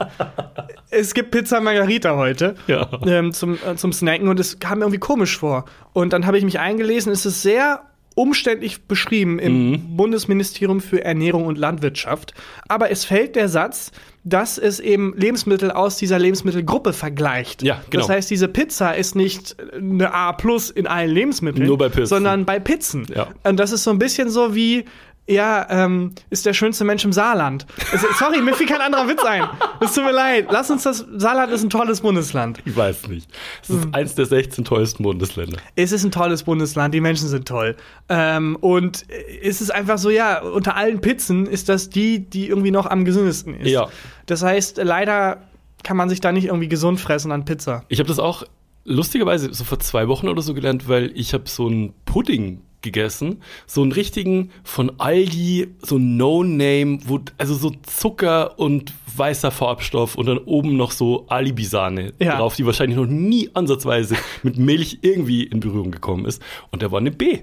[0.90, 2.88] es gibt Pizza Margarita heute Ja.
[3.07, 5.66] ähm, zum, äh, zum Snacken und es kam mir irgendwie komisch vor.
[5.92, 7.12] Und dann habe ich mich eingelesen.
[7.12, 7.83] Es ist sehr
[8.14, 9.96] umständlich beschrieben im Mhm.
[9.96, 12.33] Bundesministerium für Ernährung und Landwirtschaft.
[12.66, 13.92] Aber es fällt der Satz,
[14.28, 17.62] dass es eben Lebensmittel aus dieser Lebensmittelgruppe vergleicht.
[17.62, 18.02] Ja, genau.
[18.06, 22.06] Das heißt, diese Pizza ist nicht eine A plus in allen Lebensmitteln, Nur bei Pizzen.
[22.06, 23.06] sondern bei Pizzen.
[23.14, 23.28] Ja.
[23.44, 24.84] Und das ist so ein bisschen so wie,
[25.28, 27.66] ja, ähm, ist der schönste Mensch im Saarland.
[27.92, 29.44] Es, sorry, mir fiel kein anderer Witz ein.
[29.80, 30.46] Es tut mir leid.
[30.50, 32.60] Lass uns das, Saarland ist ein tolles Bundesland.
[32.64, 33.30] Ich weiß nicht.
[33.62, 33.94] Es ist Hm.
[33.94, 35.58] eins der 16 tollsten Bundesländer.
[35.76, 37.76] Es ist ein tolles Bundesland, die Menschen sind toll.
[38.08, 39.04] Ähm, und
[39.42, 43.04] es ist einfach so, ja, unter allen Pizzen ist das die, die irgendwie noch am
[43.04, 43.70] gesündesten ist.
[43.70, 43.88] Ja.
[44.26, 45.42] Das heißt, leider
[45.84, 47.84] kann man sich da nicht irgendwie gesund fressen an Pizza.
[47.88, 48.44] Ich habe das auch
[48.84, 53.42] lustigerweise so vor zwei Wochen oder so gelernt, weil ich habe so einen Pudding gegessen,
[53.66, 60.14] so einen richtigen von Aldi, so ein No-Name, wo also so Zucker und weißer Farbstoff
[60.14, 62.36] und dann oben noch so Alibi-Sahne Ja.
[62.36, 66.40] drauf, die wahrscheinlich noch nie ansatzweise mit Milch irgendwie in Berührung gekommen ist.
[66.70, 67.40] Und der war eine B.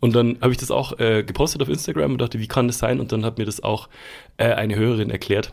[0.00, 2.78] Und dann habe ich das auch äh, gepostet auf Instagram und dachte, wie kann das
[2.78, 3.00] sein?
[3.00, 3.90] Und dann hat mir das auch
[4.38, 5.52] äh, eine Hörerin erklärt.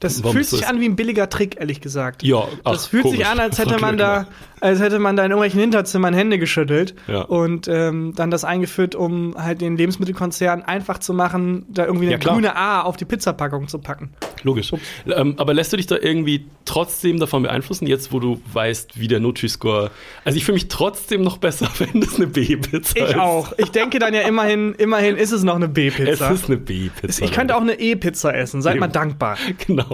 [0.00, 2.22] Das Warum fühlt ist das- sich an wie ein billiger Trick, ehrlich gesagt.
[2.22, 3.28] Ja, Das ach, fühlt sich komisch.
[3.28, 4.26] an, als hätte man da,
[4.60, 7.22] als hätte man da in irgendwelchen Hinterzimmern Hände geschüttelt Ja.
[7.22, 12.22] und ähm, dann das eingeführt, um halt den Lebensmittelkonzern einfach zu machen, da irgendwie eine
[12.22, 14.10] Ja, grüne A auf die Pizzapackung zu packen.
[14.42, 14.72] Logisch.
[15.06, 19.06] Ähm, aber lässt du dich da irgendwie trotzdem davon beeinflussen, jetzt wo du weißt, wie
[19.08, 19.90] der Nutri-Score.
[20.24, 23.10] Also ich fühle mich trotzdem noch besser, wenn das eine B-Pizza ist.
[23.10, 23.52] Ich auch.
[23.58, 26.30] Ich denke dann ja immerhin, immerhin ist es noch eine Es B-Pizza.
[26.30, 27.22] ist eine B-Pizza.
[27.24, 28.62] Ich könnte auch eine E-Pizza essen.
[28.62, 28.80] Seid Eben.
[28.80, 29.36] mal dankbar.
[29.66, 29.89] Genau.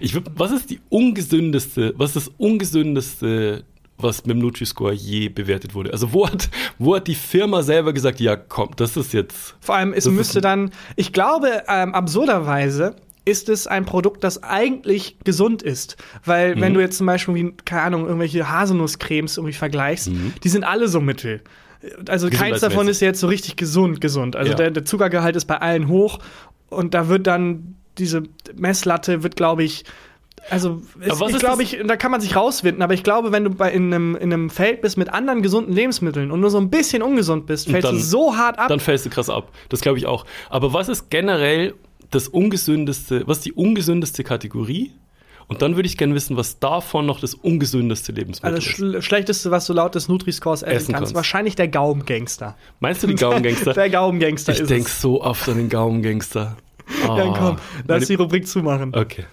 [0.00, 3.64] Ich, würd- was ist die ungesündeste, was ist das ungesündeste,
[3.98, 5.92] was mit dem Nutri-Score je bewertet wurde?
[5.92, 9.76] Also wo hat, wo hat die Firma selber gesagt, ja komm, das ist jetzt, Vor
[9.76, 15.62] allem, es müsste dann, ich glaube, ähm, absurderweise ist es ein Produkt, das eigentlich gesund
[15.62, 15.96] ist.
[16.24, 16.60] Weil, Mhm.
[16.60, 20.10] wenn du jetzt zum Beispiel, wie, keine Ahnung, irgendwelche Haselnusscremes irgendwie vergleichst,
[20.42, 21.40] die sind alle so mittel.
[22.08, 22.90] Also keins davon Mhm.
[22.90, 24.34] Ist jetzt so richtig gesund, gesund.
[24.34, 24.56] Also Ja.
[24.56, 26.18] der, der Zuckergehalt ist bei allen hoch
[26.68, 28.22] und da wird dann diese
[28.56, 29.84] Messlatte wird, glaube ich,
[30.50, 33.44] also es, ich glaube, das- ich, da kann man sich rauswinden, aber ich glaube, wenn
[33.44, 36.58] du bei in einem, in einem Feld bist mit anderen gesunden Lebensmitteln und nur so
[36.58, 38.68] ein bisschen ungesund bist, fällst dann- du so hart ab.
[38.68, 39.52] dann fällst du krass ab.
[39.68, 40.26] Das glaube ich auch.
[40.50, 41.74] Aber was ist generell
[42.10, 44.92] das ungesündeste, was ist die ungesündeste Kategorie?
[45.48, 48.76] Und dann würde ich gerne wissen, was davon noch das ungesündeste Lebensmittel Also das ist.
[48.76, 51.14] Schl Schlechteste, was du laut des Nutri-Scores essen, Essen kannst, kannst.
[51.14, 52.56] wahrscheinlich der Gaumengangster.
[52.80, 53.74] Meinst du die Gaumengangster?
[53.74, 55.00] Der Gaumengangster ich ist denke es.
[55.00, 56.56] so oft an den Gaumengangster.
[57.08, 58.94] Oh, Ja, komm, lass die Rubrik zumachen.
[58.94, 59.24] Okay.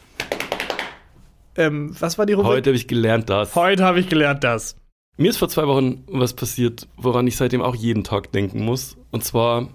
[1.56, 2.52] Ähm, was war die Rubrik?
[2.54, 3.56] Heute habe ich gelernt das.
[3.56, 4.76] Heute habe ich gelernt das.
[5.18, 8.96] Mir ist vor zwei Wochen was passiert, woran ich seitdem auch jeden Tag denken muss.
[9.12, 9.68] Und zwar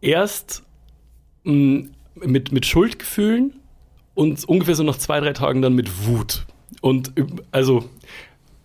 [0.00, 0.62] erst
[1.44, 3.60] mh, mit, mit Schuldgefühlen
[4.14, 6.46] und ungefähr so nach zwei, drei Tagen dann mit Wut.
[6.80, 7.12] Und
[7.50, 7.84] also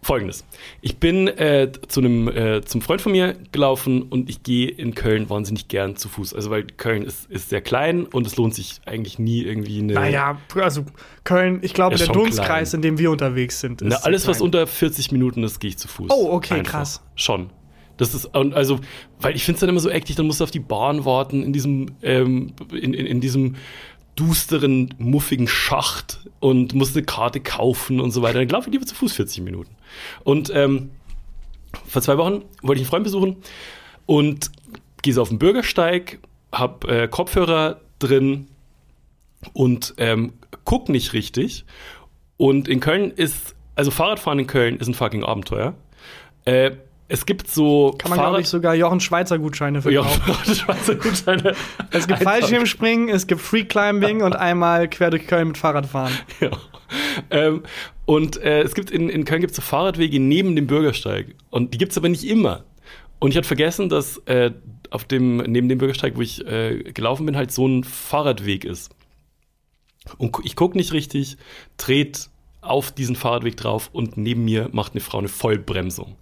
[0.02, 0.46] folgendes.
[0.82, 4.96] Ich bin äh, zu einem äh, zum Freund von mir gelaufen und ich gehe in
[4.96, 6.34] Köln wahnsinnig gern zu Fuß.
[6.34, 9.94] Also weil Köln ist, ist sehr klein und es lohnt sich eigentlich nie irgendwie eine.
[9.94, 10.86] Naja, also
[11.24, 14.42] Köln, ich glaube, Ist der Dunstkreis, in dem wir unterwegs sind, ist Na, alles, was
[14.42, 16.10] unter 40 Minuten ist, gehe ich zu Fuß.
[16.12, 17.02] Oh, okay, krass.
[17.16, 17.50] Schon.
[17.98, 18.80] Das ist, und also,
[19.20, 21.44] weil ich finde es dann immer so eklig, dann musst du auf die Bahn warten,
[21.44, 23.56] in diesem, ähm, in, in, in diesem
[24.18, 28.40] dusteren, muffigen Schacht und musst eine Karte kaufen und so weiter.
[28.40, 29.74] Dann laufe ich lieber zu Fuß 40 Minuten.
[30.24, 30.90] Und ähm,
[31.88, 33.38] vor zwei Wochen wollte ich einen Freund besuchen
[34.06, 34.52] und
[35.04, 36.20] gehe so auf den Bürgersteig,
[36.52, 38.48] hab äh, Kopfhörer drin
[39.54, 40.34] und ähm,
[40.66, 41.66] guck nicht richtig.
[42.38, 45.76] Und in Köln ist, also Fahrradfahren in Köln ist ein fucking Abenteuer.
[46.46, 46.72] Äh,
[47.10, 50.56] es gibt so Kann man, glaube ich, sogar Jochen Schweizer Gutscheine verkaufen.
[50.56, 51.56] Schweizer Gutscheine.
[51.92, 52.34] Es gibt Einfach.
[52.34, 56.14] Fallschirmspringen, es gibt Freeclimbing und einmal quer durch Köln mit Fahrradfahren.
[56.40, 56.52] Ja.
[57.32, 57.64] Ähm,
[58.06, 61.36] und äh, es gibt in, in Köln gibt es so Fahrradwege neben dem Bürgersteig.
[61.50, 62.64] Und die gibt es aber nicht immer.
[63.20, 64.52] Und ich hatte vergessen, dass äh,
[64.90, 68.96] auf dem, neben dem Bürgersteig, wo ich äh, gelaufen bin, halt so ein Fahrradweg ist.
[70.18, 71.38] Und ich gucke nicht richtig,
[71.76, 72.30] dreht
[72.62, 76.16] auf diesen Fahrradweg drauf und neben mir macht eine Frau eine Vollbremsung.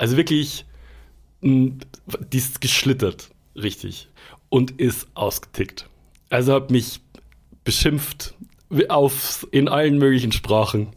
[0.00, 0.64] Also wirklich,
[1.42, 1.78] die
[2.32, 4.08] ist geschlittert, richtig.
[4.48, 5.90] Und ist ausgetickt.
[6.30, 7.00] Also hat mich
[7.64, 8.34] beschimpft
[8.88, 10.88] auf, in allen möglichen Sprachen.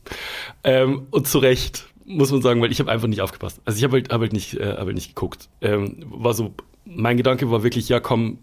[0.63, 3.59] Ähm, und zu Recht, muss man sagen, weil ich habe einfach nicht aufgepasst.
[3.65, 5.49] Also ich habe halt, hab halt, nicht, äh, hab halt nicht geguckt.
[5.59, 6.53] Ähm, war so,
[6.85, 8.39] mein Gedanke war wirklich, ja komm,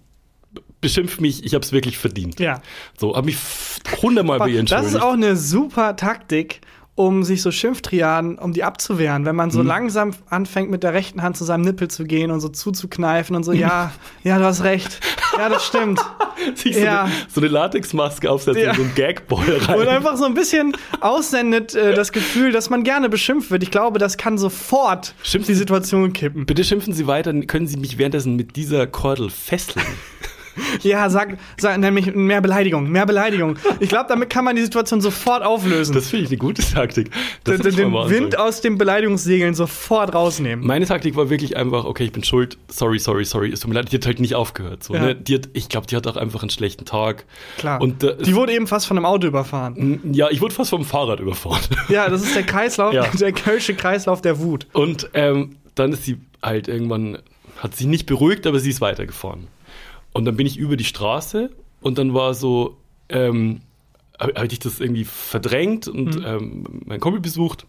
[0.82, 2.38] beschimpf mich, ich habe es wirklich verdient.
[2.38, 2.60] Ja.
[2.98, 3.38] So, habe mich
[4.02, 4.94] hundertmal bei ihr Das entschuldigt.
[4.96, 6.60] ist auch eine super Taktik,
[6.96, 9.24] um sich so Schimpftriaden, um die abzuwehren.
[9.24, 9.36] Wenn Mhm.
[9.36, 12.48] man so langsam anfängt, mit der rechten Hand zu seinem Nippel zu gehen und so
[12.48, 13.92] zuzukneifen und so, ja,
[14.24, 15.00] ja, du hast recht.
[15.38, 16.00] Ja, das stimmt.
[16.54, 17.04] sich so, ja.
[17.04, 18.70] eine, so eine Latexmaske aufsetzen Ja.
[18.70, 19.78] und so ein Gagball rein.
[19.80, 23.62] Und einfach so ein bisschen aussendet äh, das Gefühl, dass man gerne beschimpft wird.
[23.62, 26.44] Ich glaube, das kann sofort Schimpfen die Situation kippen.
[26.46, 29.84] Bitte schimpfen Sie weiter, können Sie mich währenddessen mit dieser Kordel fesseln.
[30.82, 33.56] Ja, sag, sag nämlich mehr Beleidigung, mehr Beleidigung.
[33.80, 35.94] Ich glaube, damit kann man die Situation sofort auflösen.
[35.94, 37.10] Das finde ich eine gute Taktik.
[37.44, 40.66] Das den den Wind aus den Beleidigungssegeln sofort rausnehmen.
[40.66, 43.74] Meine Taktik war wirklich einfach, okay, ich bin schuld, sorry, sorry, sorry, es tut mir
[43.74, 44.82] leid, die hat halt nicht aufgehört.
[44.84, 45.00] So, Ja.
[45.00, 45.14] ne?
[45.14, 47.24] die hat, ich glaube, die hat auch einfach einen schlechten Tag.
[47.58, 47.80] Klar.
[47.80, 50.00] Und äh, die wurde eben fast von einem Auto überfahren.
[50.12, 51.60] ja, ich wurde fast vom Fahrrad überfahren.
[51.88, 53.06] Ja, das ist der Kreislauf, Ja.
[53.08, 54.66] der kölsche Kreislauf der Wut.
[54.72, 57.18] Und ähm, dann ist sie halt irgendwann,
[57.58, 59.46] hat sie nicht beruhigt, aber sie ist weitergefahren.
[60.12, 62.76] Und dann bin ich über die Straße und dann war so,
[63.08, 63.60] ähm,
[64.18, 66.24] habe hab ich das irgendwie verdrängt und Mhm.
[66.26, 67.66] ähm, meinen Kumpel besucht.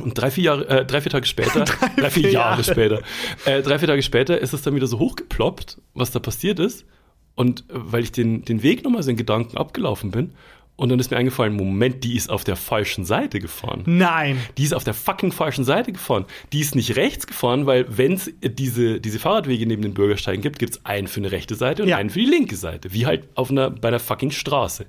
[0.00, 1.64] Und drei, vier Jahre, äh, drei, vier Tage später,
[1.96, 2.64] drei, vier, vier Jahre, Jahre.
[2.64, 3.02] später,
[3.44, 6.86] äh, drei, vier Tage später ist es dann wieder so hochgeploppt, was da passiert ist.
[7.34, 10.32] Und äh, weil ich den, den Weg nochmal so in Gedanken abgelaufen bin,
[10.76, 13.82] und dann ist mir eingefallen, Moment, die ist auf der falschen Seite gefahren.
[13.86, 14.38] Nein.
[14.58, 16.24] Die ist auf der fucking falschen Seite gefahren.
[16.52, 20.58] Die ist nicht rechts gefahren, weil wenn es diese, diese Fahrradwege neben den Bürgersteigen gibt,
[20.58, 21.98] gibt es einen für eine rechte Seite und Ja.
[21.98, 22.92] einen für die linke Seite.
[22.92, 24.86] Wie halt auf einer, bei einer fucking Straße.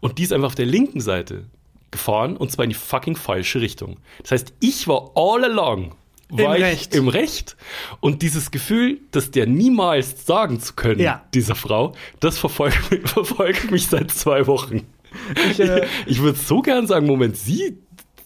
[0.00, 1.44] Und die ist einfach auf der linken Seite
[1.90, 3.98] gefahren und zwar in die fucking falsche Richtung.
[4.22, 5.94] Das heißt, ich war all along
[6.30, 6.94] war Im Recht.
[6.94, 7.56] im Recht.
[8.00, 11.24] Und dieses Gefühl, das der niemals sagen zu können, Ja.
[11.32, 12.76] dieser Frau, das verfolgt,
[13.08, 14.86] verfolgt mich seit zwei Wochen.
[15.50, 17.78] Ich, äh, Ich würde so gern sagen, Moment, Sie,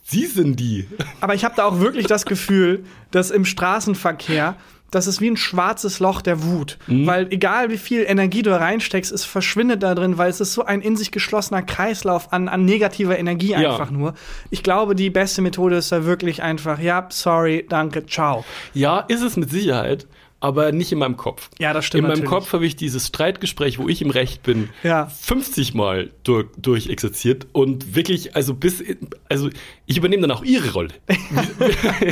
[0.04, 0.86] Sie sind die.
[1.20, 4.56] Aber ich habe da auch wirklich das Gefühl, dass im Straßenverkehr,
[4.90, 6.76] das ist wie ein schwarzes Loch der Wut.
[6.86, 7.06] Mhm.
[7.06, 10.66] Weil egal wie viel Energie du reinsteckst, es verschwindet da drin, weil es ist so
[10.66, 13.70] ein in sich geschlossener Kreislauf an, an negativer Energie Ja.
[13.70, 14.12] einfach nur.
[14.50, 18.44] Ich glaube, die beste Methode ist da wirklich einfach, ja, sorry, danke, ciao.
[18.74, 20.06] Ja, ist es mit Sicherheit,
[20.42, 21.48] aber nicht in meinem Kopf.
[21.58, 22.30] Ja, das stimmt In meinem natürlich.
[22.30, 25.06] Kopf habe ich dieses Streitgespräch, wo ich im Recht bin, Ja.
[25.06, 29.48] 50 Mal durch, durchexerziert und wirklich, also bis, in- also
[29.86, 30.88] ich übernehme dann auch ihre Rolle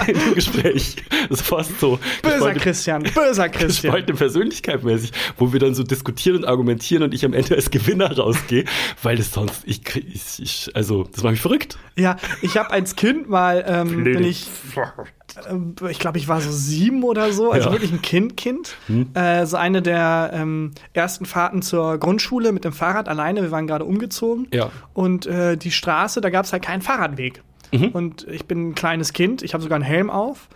[0.07, 0.97] im Gespräch.
[1.29, 1.99] Das ist fast so.
[2.23, 3.93] Böser gespaltene- Christian, böser Christian.
[3.93, 7.71] gespaltene Persönlichkeit mäßig, wo wir dann so diskutieren und argumentieren und ich am Ende als
[7.71, 8.65] Gewinner rausgehe,
[9.03, 11.79] weil es sonst, ich, ich, ich also, das macht mich verrückt.
[11.97, 14.47] Ja, ich habe als Kind mal, ähm, bin ich,
[15.91, 17.73] ich glaube, ich war so sieben oder so, also Ja.
[17.75, 18.77] wirklich ein Kind, Kind.
[19.15, 23.43] Äh, so eine der ähm, ersten Fahrten zur Grundschule mit dem Fahrrad alleine.
[23.43, 24.49] Wir waren gerade umgezogen.
[24.53, 24.71] Ja.
[24.95, 27.43] Und äh, die Straße, da gab es halt keinen Fahrradweg.
[27.93, 30.49] Und ich bin ein kleines Kind, ich habe sogar einen Helm auf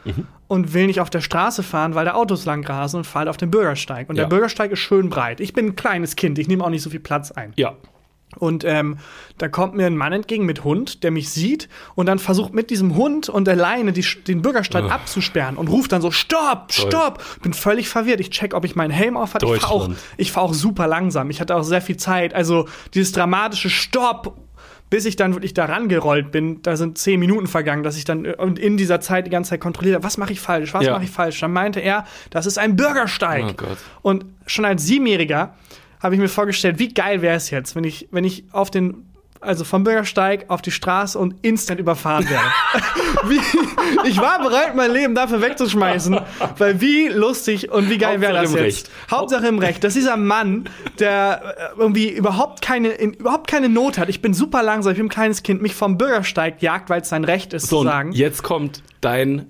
[0.48, 3.28] und will nicht auf der Straße fahren, weil da Autos lang grasen und fahre halt
[3.28, 4.08] auf den Bürgersteig.
[4.10, 4.24] Und Ja.
[4.24, 5.38] der Bürgersteig ist schön breit.
[5.38, 7.52] Ich bin ein kleines Kind, ich nehme auch nicht so viel Platz ein.
[7.54, 7.74] Ja.
[8.36, 8.98] Und ähm,
[9.38, 12.70] da kommt mir ein Mann entgegen mit Hund, der mich sieht und dann versucht mit
[12.70, 17.22] diesem Hund und der Leine die, den Bürgersteig abzusperren und ruft dann so: Stopp, stopp!
[17.42, 18.20] Bin völlig verwirrt.
[18.20, 19.46] Ich check, ob ich meinen Helm auf hatte.
[19.46, 21.30] Ich fahre auch, ich fahr auch super langsam.
[21.30, 22.34] Ich hatte auch sehr viel Zeit.
[22.34, 24.36] Also dieses dramatische Stopp.
[24.90, 28.26] Bis ich dann wirklich da rangerollt bin, da sind zehn Minuten vergangen, dass ich dann
[28.26, 30.84] äh, und in dieser Zeit die ganze Zeit kontrolliert habe, was mache ich falsch, was
[30.84, 30.92] Ja.
[30.92, 31.40] mache ich falsch.
[31.40, 33.60] Dann meinte er, das ist ein Bürgersteig.
[33.62, 33.76] Oh.
[34.02, 35.54] Und schon als Siebenjähriger
[36.04, 39.06] habe ich mir vorgestellt, wie geil wäre es jetzt, wenn ich, wenn ich auf den,
[39.40, 42.44] also vom Bürgersteig auf die Straße und instant überfahren werde.
[43.28, 43.40] wie,
[44.08, 46.20] ich war bereit, mein Leben dafür wegzuschmeißen,
[46.58, 48.64] weil wie lustig und wie geil wäre das im jetzt.
[48.64, 48.90] Recht.
[49.10, 49.82] Hauptsache im Recht.
[49.82, 54.34] Dass dieser Mann, der äh, irgendwie überhaupt keine, in, überhaupt keine Not hat, ich bin
[54.34, 57.52] super langsam, ich bin ein kleines Kind, mich vom Bürgersteig jagt, weil es sein Recht
[57.54, 58.12] ist So, zu sagen.
[58.12, 59.46] jetzt kommt dein,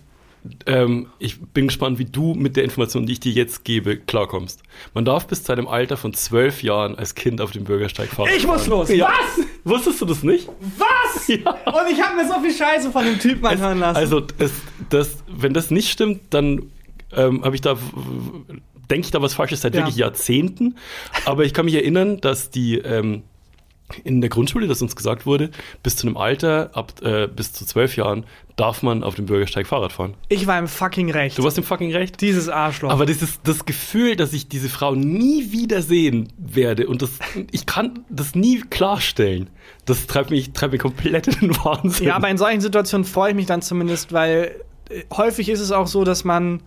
[0.66, 4.62] ähm, ich bin gespannt, wie du mit der Information, die ich dir jetzt gebe, klarkommst.
[4.92, 8.28] Man darf bis zu einem Alter von zwölf Jahren als Kind auf dem Bürgersteig fahren.
[8.36, 8.88] Ich muss los.
[8.90, 9.08] Ja.
[9.08, 9.46] Was?
[9.64, 10.48] Wusstest du das nicht?
[10.78, 11.28] Was?
[11.28, 11.50] Ja.
[11.52, 13.96] Und ich habe mir so viel Scheiße von dem Typen anhören lassen.
[13.96, 14.52] Also, es,
[14.90, 16.70] das, wenn das nicht stimmt, dann
[17.12, 17.78] ähm, habe ich da,
[18.90, 19.80] denke ich da was Falsches seit Ja.
[19.80, 20.76] wirklich Jahrzehnten.
[21.24, 23.22] Aber ich kann mich erinnern, dass die ähm,
[24.02, 25.50] in der Grundschule, dass uns gesagt wurde,
[25.82, 28.24] bis zu einem Alter, ab äh, bis zu zwölf Jahren,
[28.56, 30.14] darf man auf dem Bürgersteig Fahrrad fahren.
[30.28, 31.38] Ich war im fucking Recht.
[31.38, 32.20] Du warst im fucking Recht.
[32.20, 32.90] Dieses Arschloch.
[32.90, 37.10] Aber dieses, das Gefühl, dass ich diese Frau nie wieder sehen werde und das,
[37.50, 39.50] ich kann das nie klarstellen,
[39.84, 42.06] das treibt mich, treibt mich komplett in den Wahnsinn.
[42.06, 44.54] ja, aber in solchen Situationen freue ich mich dann zumindest, weil
[44.88, 46.62] äh, häufig ist es auch so, dass man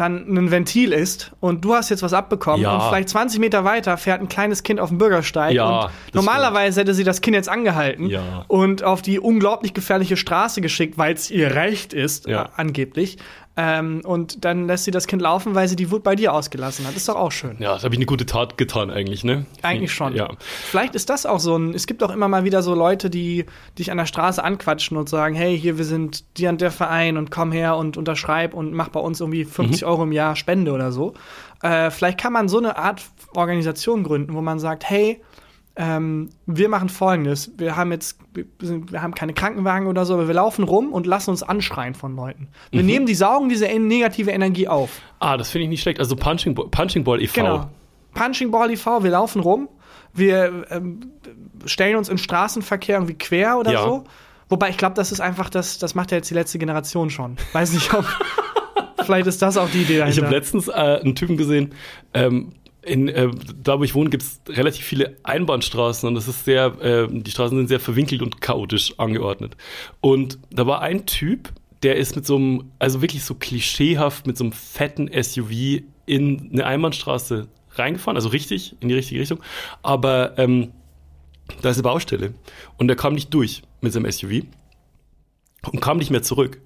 [0.00, 2.74] dann ein Ventil ist und du hast jetzt was abbekommen Ja.
[2.76, 6.80] und vielleicht 20 Meter weiter fährt ein kleines Kind auf dem Bürgersteig Ja, und normalerweise
[6.80, 8.44] hätte sie das Kind jetzt angehalten Ja.
[8.48, 13.18] und auf die unglaublich gefährliche Straße geschickt, weil es ihr Recht ist, äh, angeblich.
[13.60, 16.86] Ähm, und dann lässt sie das Kind laufen, weil sie die Wut bei dir ausgelassen
[16.86, 16.94] hat.
[16.94, 17.56] Ist doch auch schön.
[17.58, 19.46] Ja, das habe ich eine gute Tat getan eigentlich, ne?
[19.62, 20.14] Eigentlich schon.
[20.14, 20.30] Ja.
[20.38, 21.74] Vielleicht ist das auch so ein.
[21.74, 25.08] Es gibt auch immer mal wieder so Leute, die dich an der Straße anquatschen und
[25.08, 28.72] sagen: Hey, hier, wir sind dir und der Verein und komm her und unterschreib und
[28.74, 29.88] mach bei uns irgendwie 50 Mhm.
[29.88, 31.14] Euro im Jahr Spende oder so.
[31.62, 33.02] Äh, vielleicht kann man so eine Art
[33.34, 35.20] Organisation gründen, wo man sagt: Hey,
[35.80, 37.52] ähm, wir machen folgendes.
[37.56, 41.30] Wir haben jetzt, wir, haben keine Krankenwagen oder so, aber wir laufen rum und lassen
[41.30, 42.48] uns anschreien von Leuten.
[42.72, 42.86] Wir Mhm.
[42.86, 45.00] nehmen die saugen diese negative Energie auf.
[45.20, 46.00] Ah, das finde ich nicht schlecht.
[46.00, 47.34] Also Punching, Ball- Punching Ball e.V.
[47.40, 47.70] Genau.
[48.14, 49.68] Punching Ball e.V., wir laufen rum,
[50.12, 51.12] wir ähm,
[51.64, 53.82] stellen uns im Straßenverkehr irgendwie quer oder Ja.
[53.84, 54.04] so.
[54.48, 57.36] Wobei ich glaube, das ist einfach, das, das macht ja jetzt die letzte Generation schon.
[57.52, 58.04] Weiß nicht, ob.
[59.04, 60.22] vielleicht ist das auch die Idee Ich dahinter.
[60.26, 61.72] habe letztens äh, einen Typen gesehen,
[62.14, 63.28] ähm, in, äh,
[63.62, 67.30] da wo ich wohne, gibt es relativ viele Einbahnstraßen und das ist sehr, äh, die
[67.30, 69.56] Straßen sind sehr verwinkelt und chaotisch angeordnet.
[70.00, 74.36] Und da war ein Typ, der ist mit so einem, also wirklich so klischeehaft mit
[74.36, 79.40] so einem fetten SUV in eine Einbahnstraße reingefahren, also richtig, in die richtige Richtung.
[79.82, 80.72] Aber ähm,
[81.62, 82.34] da ist eine Baustelle
[82.76, 84.44] und er kam nicht durch mit seinem SUV
[85.70, 86.60] und kam nicht mehr zurück.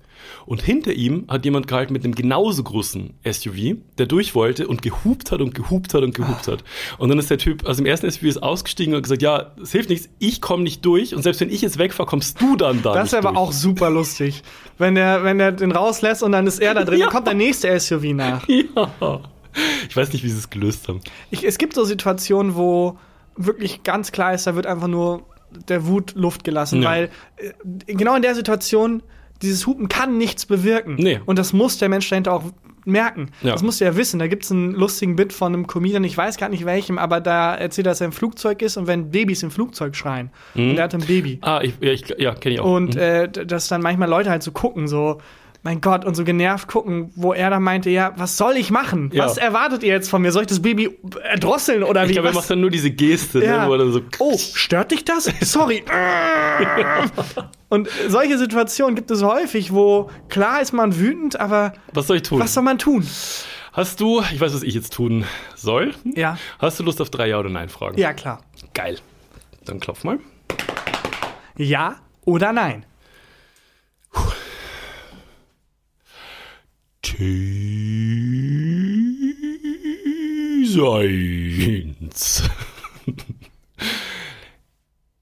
[0.46, 4.82] Und hinter ihm hat jemand gehalten mit einem genauso großen SUV, der durch wollte und
[4.82, 6.64] gehupt hat und gehupt hat und gehupt hat.
[6.98, 9.72] Und dann ist der Typ aus dem ersten SUV ist ausgestiegen und gesagt, ja, es
[9.72, 12.82] hilft nichts, ich komme nicht durch und selbst wenn ich jetzt wegfahre, kommst du dann
[12.82, 13.48] da das wäre aber durch.
[13.48, 14.42] auch super lustig.
[14.78, 17.06] Wenn der, wenn der den rauslässt und dann ist er da drin, Ja.
[17.06, 18.46] dann kommt der nächste SUV nach.
[18.48, 19.20] Ja.
[19.88, 21.00] Ich weiß nicht, wie sie es gelöst haben.
[21.30, 22.98] Ich, es gibt so Situationen, wo
[23.36, 25.24] wirklich ganz klar ist, da wird einfach nur
[25.68, 26.88] der Wut Luft gelassen, Ja.
[26.88, 29.02] weil äh, genau in der Situation
[29.42, 30.94] dieses Hupen kann nichts bewirken.
[30.98, 31.20] Nee.
[31.26, 32.44] Und das muss der Mensch dahinter auch
[32.84, 33.30] merken.
[33.42, 33.52] Ja.
[33.52, 34.18] Das musst du ja wissen.
[34.18, 37.20] Da gibt es einen lustigen Bit von einem Comedian, ich weiß gar nicht welchem, aber
[37.20, 40.30] da erzählt er, dass er im Flugzeug ist und wenn Babys im Flugzeug schreien.
[40.56, 41.38] Und er hat ein Baby.
[41.42, 42.74] Ah, ich, ja, ich, ja kenne ich auch.
[42.74, 45.18] Und äh, d- dass dann manchmal Leute halt so gucken, so,
[45.64, 49.10] mein Gott, und so genervt gucken, wo er dann meinte, ja, was soll ich machen?
[49.12, 49.26] Ja.
[49.26, 50.32] Was erwartet ihr jetzt von mir?
[50.32, 52.12] Soll ich das Baby erdrosseln oder ich wie?
[52.14, 53.62] glaube, er macht dann nur diese Geste, Ja.
[53.62, 54.00] ne, wo er dann so.
[54.18, 55.30] Oh, stört dich das?
[55.40, 55.84] Sorry.
[57.68, 62.22] Und solche Situationen gibt es häufig, wo klar ist man wütend, aber Was soll ich
[62.22, 62.40] tun?
[62.40, 63.06] was soll man tun?
[63.72, 65.24] Hast du, ich weiß, was ich jetzt tun
[65.56, 65.94] soll.
[66.04, 66.36] Ja.
[66.58, 67.96] Hast du Lust auf drei Ja oder Nein Fragen?
[67.98, 68.42] Ja, klar.
[68.74, 68.98] Geil.
[69.64, 70.18] Dann klopf mal.
[71.56, 72.84] Ja oder nein?
[80.64, 82.42] Seins.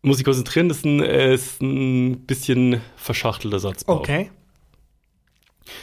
[0.03, 3.99] Muss ich konzentrieren, das ist ein, äh, ist ein bisschen verschachtelter Satzbau.
[3.99, 4.31] Okay.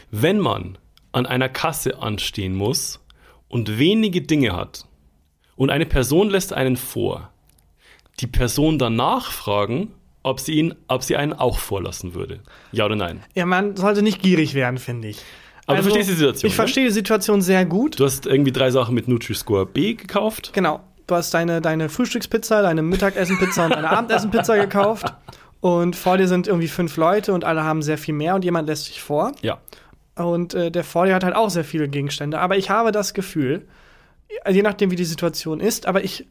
[0.10, 0.78] Wenn man
[1.12, 3.00] an einer Kasse anstehen muss
[3.48, 4.86] und wenige Dinge hat
[5.56, 7.32] und eine Person lässt einen vor,
[8.20, 12.42] die Person danach fragen, ob sie, ihn, ob sie einen auch vorlassen würde.
[12.72, 13.24] Ja oder nein?
[13.36, 15.22] Ja, man sollte nicht gierig werden, finde ich.
[15.68, 16.56] Aber du verstehst die Situation, Ich ne?
[16.56, 18.00] verstehe die Situation sehr gut.
[18.00, 20.52] Du hast irgendwie drei Sachen mit Nutri-Score B gekauft.
[20.54, 20.80] Genau.
[21.08, 25.14] Du hast deine, deine Frühstückspizza, deine Mittagessenpizza und deine Abendessenpizza gekauft.
[25.60, 28.68] Und vor dir sind irgendwie fünf Leute und alle haben sehr viel mehr und jemand
[28.68, 29.34] lässt sich vor.
[29.42, 29.60] Ja.
[30.16, 32.40] Und äh, der vor dir hat halt auch sehr viele Gegenstände.
[32.40, 33.68] Aber ich habe das Gefühl,
[34.50, 36.28] je nachdem, wie die Situation ist, aber ich,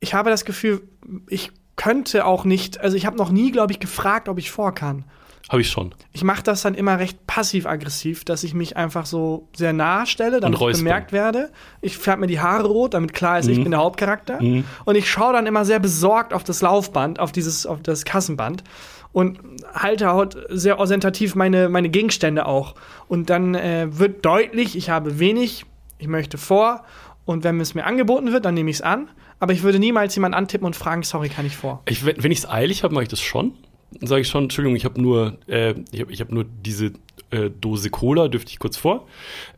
[0.00, 0.82] ich habe das Gefühl,
[1.28, 4.74] ich könnte auch nicht, also ich habe noch nie, glaube ich, gefragt, ob ich vor
[4.74, 5.04] kann.
[5.48, 5.94] Habe ich schon.
[6.12, 10.40] Ich mache das dann immer recht passiv-aggressiv, dass ich mich einfach so sehr nahe stelle,
[10.40, 11.50] damit ich bemerkt werde.
[11.80, 13.62] Ich färbe mir die Haare rot, damit klar ist, ich Mhm.
[13.64, 14.38] bin der Hauptcharakter.
[14.40, 18.64] Und ich schaue dann immer sehr besorgt auf das Laufband, auf dieses, auf das Kassenband
[19.12, 19.40] und
[19.74, 22.74] halte halt sehr ostentativ meine, meine Gegenstände auch.
[23.08, 25.66] Und dann äh, wird deutlich, ich habe wenig,
[25.98, 26.84] ich möchte vor.
[27.26, 29.08] Und wenn es mir angeboten wird, dann nehme ich es an.
[29.38, 31.82] Aber ich würde niemals jemanden antippen und fragen, sorry, kann ich vor.
[31.88, 33.52] Ich, wenn ich es eilig habe, mache ich das schon.
[34.00, 36.92] Sage ich schon, Entschuldigung, ich habe nur, äh, ich habe ich hab nur diese
[37.30, 39.06] äh, Dose Cola, dürfte ich kurz vor.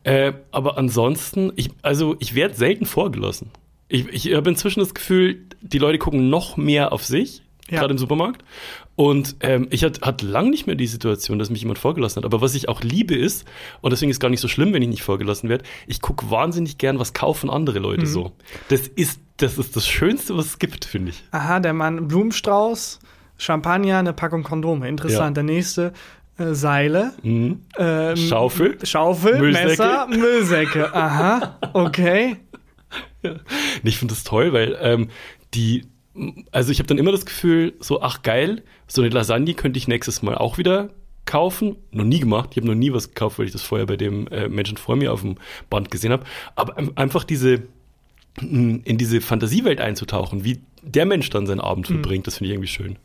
[0.03, 3.49] Äh, aber ansonsten, ich, also ich werde selten vorgelassen.
[3.87, 7.79] Ich, ich habe inzwischen das Gefühl, die Leute gucken noch mehr auf sich, Ja.
[7.79, 8.43] gerade im Supermarkt.
[8.97, 12.25] Und ähm, ich hatte hat lang nicht mehr die Situation, dass mich jemand vorgelassen hat.
[12.25, 13.45] Aber was ich auch liebe ist,
[13.81, 16.77] und deswegen ist gar nicht so schlimm, wenn ich nicht vorgelassen werde, ich gucke wahnsinnig
[16.77, 18.31] gern, was kaufen andere Leute so.
[18.69, 21.23] Das ist, das ist das Schönste, was es gibt, finde ich.
[21.31, 22.99] Aha, der Mann Blumenstrauß,
[23.37, 24.87] Champagner, eine Packung Kondome.
[24.87, 25.37] Interessant.
[25.37, 25.43] Ja.
[25.43, 25.93] Der nächste
[26.37, 27.61] äh, Seile, Mhm.
[27.77, 28.77] ähm, Schaufel.
[28.83, 29.67] Schaufel, Müllsäcke.
[29.67, 30.93] Messer, Müllsäcke.
[30.93, 32.37] Aha, okay.
[33.23, 33.31] Nee,
[33.83, 35.09] Ich finde das toll, weil ähm,
[35.53, 35.85] die,
[36.51, 39.87] also ich habe dann immer das Gefühl, so, ach geil, so eine Lasagne könnte ich
[39.87, 40.89] nächstes Mal auch wieder
[41.25, 41.75] kaufen.
[41.91, 42.49] Noch nie gemacht.
[42.51, 44.95] Ich habe noch nie was gekauft, weil ich das vorher bei dem äh, Menschen vor
[44.95, 45.37] mir auf dem
[45.69, 46.23] Band gesehen habe.
[46.55, 47.63] Aber einfach diese,
[48.41, 52.53] mh, in diese Fantasiewelt einzutauchen, wie der Mensch dann seinen Abend verbringt, das finde ich
[52.53, 52.97] irgendwie schön.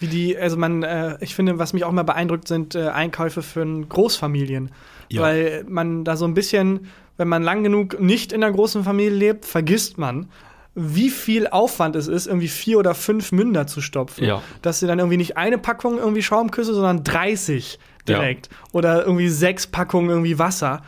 [0.00, 3.42] Wie die, also man, äh, ich finde, was mich auch mal beeindruckt, sind äh, Einkäufe
[3.42, 4.72] für Großfamilien.
[5.10, 5.22] Ja.
[5.22, 9.10] Weil man da so ein bisschen, wenn man lang genug nicht in einer großen Familie
[9.10, 10.30] lebt, vergisst man,
[10.74, 14.24] wie viel Aufwand es ist, irgendwie vier oder fünf Münder zu stopfen.
[14.24, 14.42] Ja.
[14.62, 18.48] Dass sie dann irgendwie nicht eine Packung irgendwie Schaumküsse, sondern 30 direkt.
[18.72, 20.82] Oder irgendwie sechs Packungen irgendwie Wasser.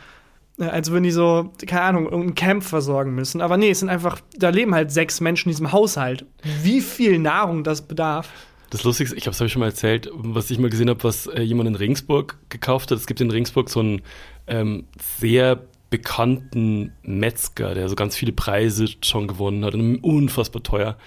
[0.57, 3.41] Äh, Als würden die so, keine Ahnung, irgendein Camp versorgen müssen.
[3.41, 6.25] Aber nee, es sind einfach, da leben halt sechs Menschen in diesem Haushalt.
[6.63, 8.29] Wie viel Nahrung das bedarf.
[8.73, 11.43] Das Lustigste, ich habe ich schon mal erzählt, was ich mal gesehen habe, was äh,
[11.43, 12.97] jemand in Regensburg gekauft hat.
[12.97, 14.01] Es gibt in Regensburg so einen
[14.47, 14.85] ähm,
[15.19, 20.97] sehr bekannten Metzger, der so ganz viele Preise schon gewonnen hat und unfassbar teuer.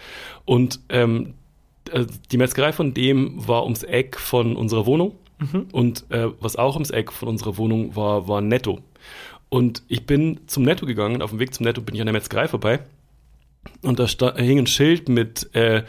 [0.45, 1.35] Und ähm,
[1.91, 5.17] äh, die Metzgerei von dem war ums Eck von unserer Wohnung.
[5.73, 8.79] Und äh, was auch ums Eck von unserer Wohnung war, war Netto.
[9.49, 11.21] Und ich bin zum Netto gegangen.
[11.21, 12.79] Auf dem Weg zum Netto bin ich an der Metzgerei vorbei.
[13.83, 15.83] Und da sta- hing ein Schild mit äh,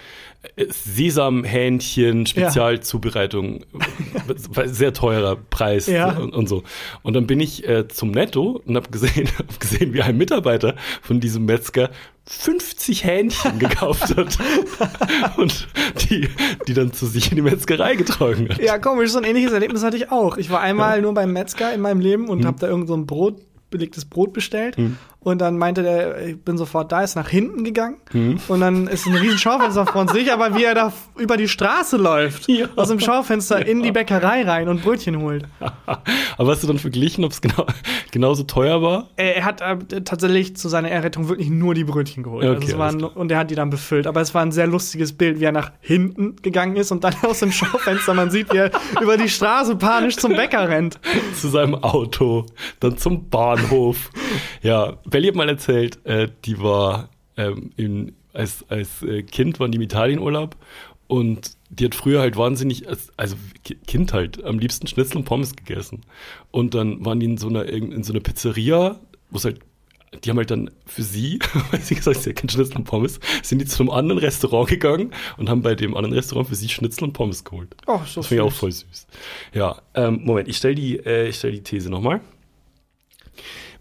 [0.98, 3.66] Sesamhähnchen, Spezialzubereitung,
[4.66, 6.10] sehr teurer Preis Ja.
[6.18, 6.64] und, und so.
[7.04, 10.76] Und dann bin ich äh, zum Netto und habe gesehen, hab gesehen, wie ein Mitarbeiter
[11.02, 11.90] von diesem Metzger
[12.26, 14.38] 50 Hähnchen gekauft hat
[15.38, 15.68] und
[16.10, 16.28] die,
[16.68, 18.60] die dann zu sich in die Metzgerei getragen hat.
[18.62, 20.38] Ja, komisch, so ein ähnliches Erlebnis hatte ich auch.
[20.38, 23.06] Ich war einmal nur beim Metzger in meinem Leben und habe da irgend so ein
[23.06, 24.78] Brot, belegtes Brot bestellt.
[24.78, 24.98] Und
[25.28, 27.98] Und dann meinte der, ich bin sofort da, ist nach hinten gegangen.
[28.14, 28.40] Mhm.
[28.48, 31.50] Und dann ist ein riesen Schaufenster vor uns sich, aber wie er da über die
[31.50, 32.48] Straße läuft.
[32.48, 32.68] Ja.
[32.78, 35.44] Aus dem Schaufenster in die Bäckerei rein und Brötchen holt.
[36.38, 37.66] Aber hast du dann verglichen, ob es genau,
[38.12, 39.10] genauso teuer war?
[39.18, 42.46] Er, hat äh, tatsächlich zu seiner Errettung wirklich nur die Brötchen geholt.
[42.46, 44.08] Okay, also waren, und er hat die dann befüllt.
[44.08, 47.16] Aber es war ein sehr lustiges Bild, wie er nach hinten gegangen ist und dann
[47.24, 48.72] aus dem Schaufenster, man sieht, wie er
[49.02, 51.00] über die Straße panisch zum Bäcker rennt.
[51.36, 52.46] Zu seinem Auto,
[52.80, 54.10] dann zum Bahnhof.
[54.62, 59.72] Ja, Belly hat mal erzählt, äh, die war ähm, in, als, als äh, Kind waren
[59.72, 60.56] die im Italienurlaub
[61.08, 65.24] und die hat früher halt wahnsinnig, als- also Ki- Kind halt, am liebsten Schnitzel und
[65.24, 66.02] Pommes gegessen.
[66.52, 69.00] Und dann waren die in so einer, in so einer Pizzeria,
[69.32, 69.60] wo es halt,
[70.24, 71.40] die haben halt dann für sie,
[71.72, 74.20] weil sie gesagt hat, sie hat kein Schnitzel und Pommes, sind die zu einem anderen
[74.20, 77.76] Restaurant gegangen und haben bei dem anderen Restaurant für sie Schnitzel und Pommes geholt.
[77.88, 79.08] Oh, so Das finde ich auch voll süß.
[79.56, 82.22] Ja, ähm, Moment, ich stelle die, äh, ich stell die These nochmal.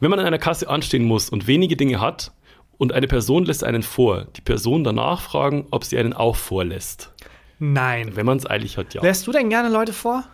[0.01, 2.33] Wenn man an einer Kasse anstehen muss und wenige Dinge hat
[2.79, 7.13] und eine Person lässt einen vor, die Person danach fragen, ob sie einen auch vorlässt.
[7.59, 8.13] Nein.
[8.15, 9.03] Wenn man es eilig hat, ja.
[9.03, 10.25] Lässt du denn gerne Leute vor?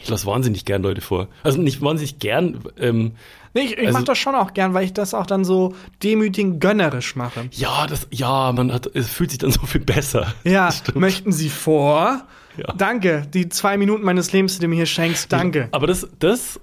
[0.00, 1.26] Ich lasse wahnsinnig gern Leute vor.
[1.42, 2.60] Also nicht wahnsinnig gern.
[2.78, 3.12] Ähm,
[3.54, 5.74] Nee, ich, ich Also- mach das schon auch gern, weil ich das auch dann so
[6.04, 7.48] demütigend gönnerisch mache.
[7.52, 10.32] ja, das, ja, man hat, es fühlt sich dann so viel besser.
[10.44, 12.20] Ja, möchten Sie vor?
[12.58, 12.74] Ja.
[12.76, 15.68] Danke, die zwei Minuten meines Lebens, die du mir hier schenkst, danke.
[15.72, 16.60] Aber das, das,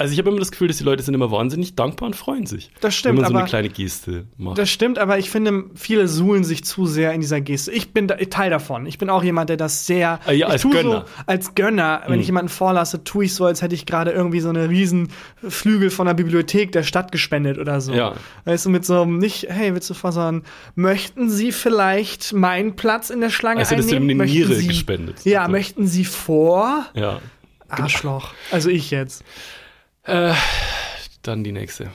[0.00, 2.46] also ich habe immer das Gefühl, dass die Leute sind immer wahnsinnig dankbar und freuen
[2.46, 2.70] sich.
[2.80, 4.58] Das stimmt, Wenn man so aber- eine kleine Geste macht.
[4.58, 7.70] Das stimmt, aber ich finde, viele suhlen sich zu sehr in dieser Geste.
[7.70, 8.86] Ich bin da, Teil davon.
[8.86, 10.18] Ich bin auch jemand, der das sehr.
[10.26, 10.82] Ah, ja, als Gönner.
[11.06, 12.20] So, als Gönner, wenn Mhm.
[12.20, 15.08] ich jemanden vorlasse, tue ich so, als hätte ich gerade irgendwie so eine riesen
[15.46, 17.92] Flügel von der Bibliothek der Stadt gespendet oder so.
[17.92, 18.14] Ja.
[18.46, 20.44] Weißt du, mit so einem nicht, hey, willst du vor, sondern
[20.74, 24.16] möchten Sie vielleicht meinen Platz in der Schlange Also hättest du einnehmen?
[24.16, 25.24] ihm eine Niere Sie, gespendet.
[25.24, 25.52] Ja, Also.
[25.52, 26.86] möchten Sie vor?
[26.94, 27.20] ja.
[27.68, 28.32] Arschloch.
[28.50, 29.22] Also ich jetzt.
[30.04, 30.32] Äh,
[31.22, 31.90] dann die nächste.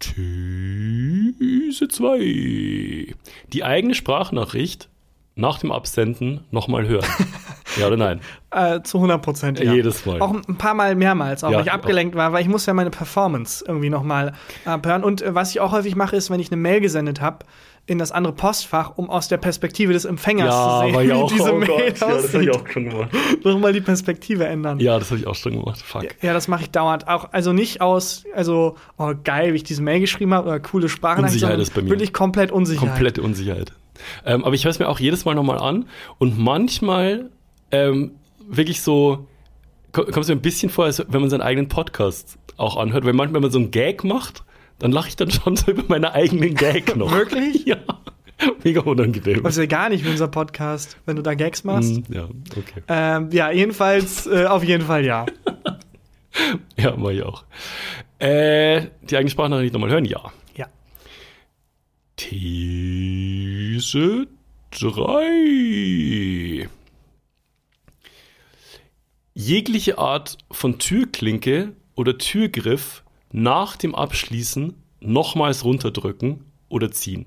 [0.00, 3.14] These 2.
[3.52, 4.88] Die eigene Sprachnachricht
[5.34, 7.06] nach dem Absenden nochmal hören.
[7.76, 8.20] ja oder nein?
[8.50, 9.74] Äh, zu 100 Prozent, ja.
[9.74, 10.22] Jedes Mal.
[10.22, 11.74] Auch ein paar Mal mehrmals, auch Ja, weil ich auch.
[11.74, 14.32] abgelenkt war, weil ich muss ja meine Performance irgendwie nochmal
[14.64, 15.04] abhören.
[15.04, 17.44] Und äh, was ich auch häufig mache, ist, wenn ich eine Mail gesendet habe,
[17.88, 21.30] in das andere Postfach, um aus der Perspektive des Empfängers zu sehen, war ich auch.
[21.30, 23.10] wie diese oh Mail Gott, ja, das habe ich auch schon gemacht.
[23.42, 24.78] Nochmal die Perspektive ändern.
[24.78, 25.80] Ja, das habe ich auch schon gemacht.
[25.80, 26.04] Fuck.
[26.22, 27.08] Ja, das mache ich dauernd.
[27.08, 30.88] Auch, also nicht aus, also, oh geil, wie ich diese Mail geschrieben habe oder coole
[30.88, 31.90] Sprachnachricht, Unsicherheit ist bei mir.
[31.90, 32.88] wirklich komplett Unsicherheit.
[32.90, 33.72] Komplette Unsicherheit.
[34.24, 35.86] Ähm, aber ich höre es mir auch jedes Mal nochmal an
[36.18, 37.30] und manchmal
[37.72, 38.12] ähm,
[38.46, 39.26] wirklich so,
[39.92, 43.04] ko- kommt es mir ein bisschen vor, als wenn man seinen eigenen Podcast auch anhört,
[43.04, 44.44] weil manchmal, wenn man so einen Gag macht,
[44.78, 47.10] dann lache ich dann schon so über meine eigenen Gag noch.
[47.12, 47.64] Wirklich?
[47.66, 47.78] Ja.
[48.62, 49.42] Mega unangenehm.
[49.42, 52.08] Das ist ja gar nicht wie unser Podcast, wenn du da Gags machst.
[52.08, 52.82] Mm, Ja, okay.
[52.86, 55.26] Ähm, ja, jedenfalls, äh, auf jeden Fall ja.
[56.76, 57.42] Ja, mach ich auch.
[58.20, 60.04] Äh, die eigene Sprachnachricht nochmal hören?
[60.04, 60.30] Ja.
[60.56, 60.66] Ja.
[62.16, 64.28] These
[64.70, 66.68] 3.
[69.34, 73.02] Jegliche Art von Türklinke oder Türgriff
[73.32, 77.26] nach dem Abschließen nochmals runterdrücken oder ziehen.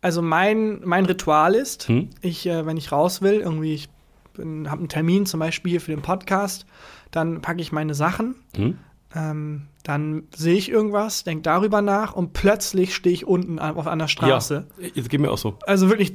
[0.00, 2.10] Also mein, mein Ritual ist, Hm?
[2.20, 3.88] ich, äh, wenn ich raus will, irgendwie, ich
[4.36, 6.66] habe einen Termin zum Beispiel hier für den Podcast,
[7.10, 8.78] dann packe ich meine Sachen, Hm?
[9.14, 14.08] ähm, dann sehe ich irgendwas, denke darüber nach und plötzlich stehe ich unten auf einer
[14.08, 14.66] Straße.
[14.78, 15.58] Ja, jetzt geht mir auch so.
[15.66, 16.14] Also wirklich,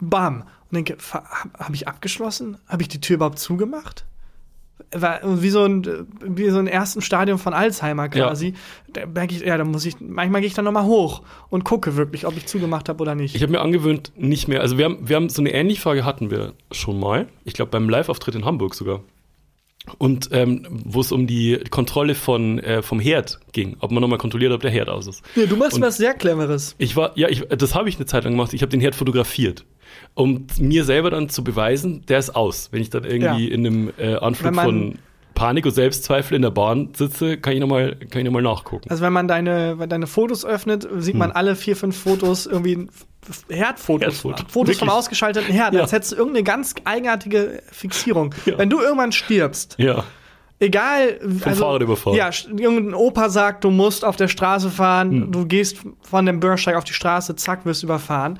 [0.00, 0.42] bam.
[0.70, 1.26] Und denke, habe
[1.58, 2.56] hab ich abgeschlossen?
[2.66, 4.06] Habe ich die Tür überhaupt zugemacht?
[4.94, 8.54] War wie so ein, wie so ein ersten Stadium von Alzheimer quasi.
[8.92, 11.96] Da merke ich, ja, da muss ich, manchmal gehe ich dann nochmal hoch und gucke
[11.96, 13.34] wirklich, ob ich zugemacht habe oder nicht.
[13.34, 14.60] Ich habe mir angewöhnt, nicht mehr.
[14.60, 17.26] Also wir haben, wir haben so eine ähnliche Frage hatten wir schon mal.
[17.44, 19.00] Ich glaube beim Live-Auftritt in Hamburg sogar.
[19.98, 24.18] Und ähm, wo es um die Kontrolle von äh, vom Herd ging, ob man nochmal
[24.18, 25.22] kontrolliert, ob der Herd aus ist.
[25.34, 26.76] Nee, du machst Und- was sehr Cleveres.
[26.78, 28.52] Ich war, ja, ich, das habe ich eine Zeit lang gemacht.
[28.54, 29.64] Ich habe den Herd fotografiert,
[30.14, 32.68] um mir selber dann zu beweisen, der ist aus.
[32.72, 33.54] Wenn ich dann irgendwie Ja.
[33.54, 34.98] in einem äh, Anflug von
[35.34, 38.90] Panik und Selbstzweifel in der Bahn sitze, kann ich nochmal, kann ich noch mal nachgucken.
[38.90, 42.86] Also wenn man deine, wenn deine Fotos öffnet, sieht man alle vier, fünf Fotos irgendwie
[43.48, 44.24] Herdfotos.
[44.24, 44.44] Herdfoto.
[44.48, 45.80] Fotos vom ausgeschalteten Herd, Ja.
[45.82, 48.34] als hättest du irgendeine ganz eigenartige Fixierung.
[48.44, 48.58] Ja.
[48.58, 50.04] Wenn du irgendwann stirbst, ja,
[50.58, 51.18] egal.
[51.44, 52.16] also, Fahrrad überfahren.
[52.16, 55.32] Ja, irgendein Opa sagt, du musst auf der Straße fahren, Hm.
[55.32, 58.38] du gehst von dem Bürgersteig auf die Straße, zack, wirst überfahren.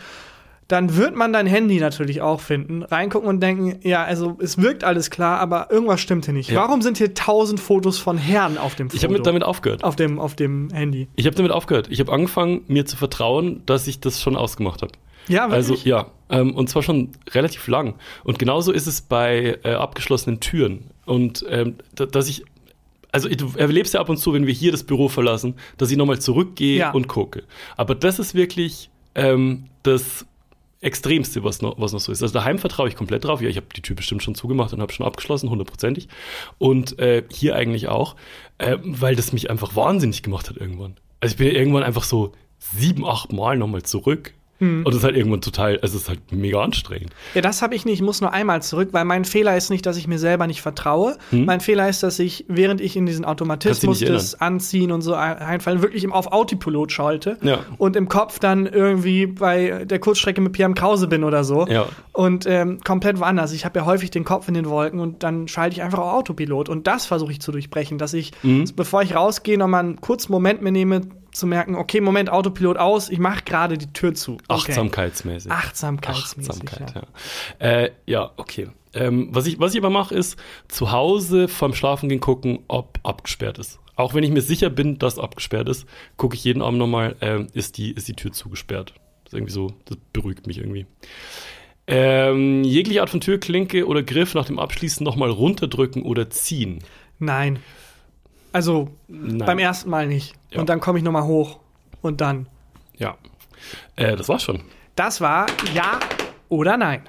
[0.73, 4.85] Dann wird man dein Handy natürlich auch finden, reingucken und denken, ja, also es wirkt
[4.85, 6.49] alles klar, aber irgendwas stimmt hier nicht.
[6.51, 6.61] Ja.
[6.63, 8.97] Warum sind hier tausend Fotos von Herren auf dem Foto?
[8.97, 9.85] ich habe mit damit aufgehört.
[9.85, 11.09] auf dem, auf dem Handy.
[11.15, 11.89] Ich habe damit aufgehört.
[11.91, 14.93] Ich habe angefangen, mir zu vertrauen, dass ich das schon ausgemacht habe.
[15.29, 15.85] Ja, Also wirklich?
[15.85, 17.95] ja, ähm, und zwar schon relativ lang.
[18.25, 20.85] Und genauso ist es bei äh, abgeschlossenen Türen.
[21.05, 22.45] Und ähm, da, dass ich
[23.13, 25.99] Also du erlebst ja ab und zu, wenn wir hier das Büro verlassen, dass ich
[25.99, 26.91] nochmal zurückgehe Ja.
[26.93, 27.43] und gucke.
[27.77, 30.25] Aber das ist wirklich ähm, das
[30.83, 32.23] Extremste, was noch, was noch so ist.
[32.23, 33.41] Also daheim vertraue ich komplett drauf.
[33.41, 36.09] Ja, ich habe die Tür bestimmt schon zugemacht und habe schon abgeschlossen, hundertprozentig.
[36.59, 38.17] Und äh, hier eigentlich auch,
[38.59, 40.97] äh, weil das mich einfach wahnsinnig gemacht hat irgendwann.
[41.21, 44.35] Also ich bin ja irgendwann einfach so sieben, acht Mal nochmal zurück.
[44.63, 47.11] Und das ist halt irgendwann total, es ist halt mega anstrengend.
[47.35, 47.97] Ja, das habe ich nicht.
[47.97, 50.63] Ich muss nur einmal zurück, weil mein Fehler ist nicht, dass ich mir selber nicht
[50.63, 51.17] vertraue.
[51.31, 55.37] Mein Fehler ist, dass ich, während ich in diesen Automatismus des Anziehen und so ein-
[55.39, 57.59] einfallen, wirklich im, auf Autopilot schalte Ja.
[57.79, 61.67] und im Kopf dann irgendwie bei der Kurzstrecke mit Pierre Krause bin oder so.
[61.67, 61.87] Ja.
[62.13, 63.53] Und ähm, komplett woanders.
[63.53, 66.13] Ich habe ja häufig den Kopf in den Wolken und dann schalte ich einfach auf
[66.15, 66.69] Autopilot.
[66.69, 68.65] Und das versuche ich zu durchbrechen, dass ich, Mhm.
[68.77, 71.01] bevor ich rausgehe, nochmal einen kurzen Moment mir nehme,
[71.33, 74.35] zu merken, okay, Moment, Autopilot aus, ich mache gerade die Tür zu.
[74.35, 74.43] Okay.
[74.49, 75.51] Achtsamkeitsmäßig.
[75.51, 76.51] Achtsamkeitsmäßig.
[76.51, 77.03] Achtsamkeit, ja.
[77.61, 77.83] ja.
[77.85, 78.69] Äh, ja, okay.
[78.95, 82.99] Ähm, was, ich, was ich aber mache, ist zu Hause vorm Schlafen gehen gucken, ob
[83.03, 83.81] abgesperrt ist.
[83.97, 87.47] Auch wenn ich mir sicher bin, dass abgesperrt ist, gucke ich jeden Abend nochmal, ähm,
[87.53, 88.95] ist, die, ist die Tür zugesperrt.
[89.25, 90.87] Das ist irgendwie so, das beruhigt mich irgendwie.
[91.87, 96.79] Ähm, jegliche Art von Türklinke oder Griff nach dem Abschließen nochmal runterdrücken oder ziehen.
[97.19, 97.59] Nein.
[98.53, 99.39] Also Nein.
[99.39, 100.35] beim ersten Mal nicht.
[100.51, 100.61] Ja.
[100.61, 101.61] Und dann komme ich nochmal hoch.
[102.01, 102.49] Und dann.
[102.97, 103.17] Ja.
[103.97, 104.63] Äh, das war's schon.
[104.97, 105.99] Das war ja
[106.49, 107.03] oder nein.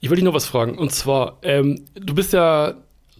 [0.00, 0.76] Ich wollte dich noch was fragen.
[0.76, 2.74] Und zwar, ähm, du bist ja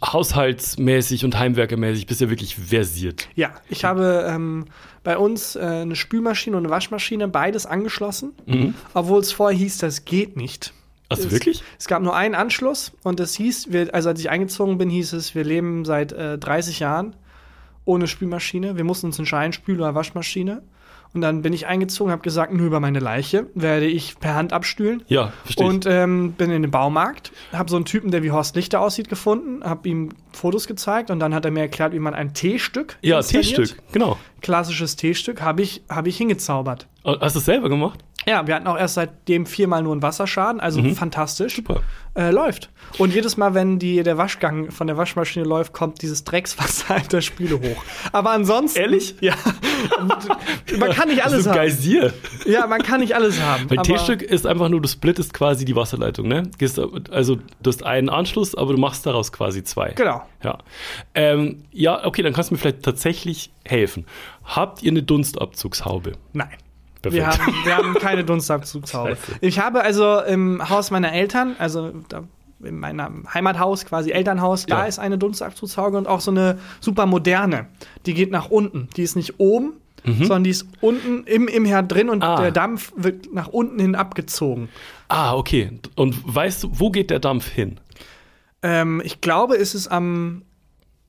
[0.05, 3.28] haushaltsmäßig und heimwerkermäßig, bist ja wirklich versiert.
[3.34, 4.66] Ja, ich habe ähm,
[5.05, 8.32] bei uns äh, eine Spülmaschine und eine Waschmaschine, beides angeschlossen.
[8.94, 10.72] Obwohl es vorher hieß, das geht nicht.
[11.11, 11.62] Also Es- wirklich?
[11.78, 15.12] Es gab nur einen Anschluss und es hieß, wir, also als ich eingezogen bin, hieß
[15.12, 17.14] es, wir leben seit äh, 30 Jahren
[17.84, 18.76] ohne Spülmaschine.
[18.76, 20.62] Wir mussten uns entscheiden, Spül- oder Waschmaschine.
[21.12, 24.52] Und dann bin ich eingezogen, habe gesagt, nur über meine Leiche werde ich per Hand
[24.52, 25.02] abstühlen.
[25.08, 25.66] Ja, verstehe.
[25.66, 29.08] Und ähm, bin in den Baumarkt, habe so einen Typen, der wie Horst Lichter aussieht,
[29.08, 32.96] gefunden, habe ihm Fotos gezeigt und dann hat er mir erklärt, wie man ein T-Stück
[33.02, 33.20] Ja.
[33.22, 34.18] T-Stück, genau.
[34.40, 36.86] Klassisches T-Stück habe ich, hab ich hingezaubert.
[37.04, 38.04] Hast du es selber gemacht?
[38.26, 41.56] Ja, wir hatten auch erst seitdem viermal nur einen Wasserschaden, also fantastisch.
[41.56, 41.66] Mhm.
[41.66, 41.80] Super.
[42.14, 42.70] Äh, läuft.
[42.98, 47.08] Und jedes Mal, wenn die, der Waschgang von der Waschmaschine läuft, kommt dieses Dreckswasser in
[47.08, 47.82] der Spüle hoch.
[48.12, 48.78] Aber ansonsten.
[48.78, 49.14] Ehrlich?
[49.20, 49.34] Ja.
[50.78, 51.56] man kann nicht alles so haben.
[51.56, 52.12] Geysir.
[52.44, 53.70] Ja, man kann nicht alles haben.
[53.70, 56.50] Weil T-Stück ist einfach nur, du splittest quasi die Wasserleitung, ne?
[57.10, 59.92] Also du hast einen Anschluss, aber du machst daraus quasi zwei.
[59.92, 60.22] Genau.
[60.42, 60.58] Ja.
[61.14, 64.04] Ähm, ja, okay, dann kannst du mir vielleicht tatsächlich helfen.
[64.44, 66.12] Habt ihr eine Dunstabzugshaube?
[66.32, 66.50] Nein.
[67.03, 67.14] Perfekt.
[67.14, 69.16] Wir haben, wir haben keine Dunstabzugshaube.
[69.40, 72.24] Ich habe also im Haus meiner Eltern, also da
[72.62, 74.84] in meinem Heimathaus, quasi Elternhaus, da Ja.
[74.84, 77.66] ist eine Dunstabzugshaube und auch so eine super moderne.
[78.05, 78.88] Die geht nach unten.
[78.96, 79.72] Die ist nicht oben,
[80.05, 82.22] sondern die ist unten im, im Herd drin und Mhm.
[82.24, 82.40] Ah.
[82.40, 84.68] der Dampf wird nach unten hin abgezogen.
[85.09, 85.78] Ah, okay.
[85.96, 87.78] Und weißt du, wo geht der Dampf hin?
[88.62, 90.42] Ähm, ich glaube, es ist am.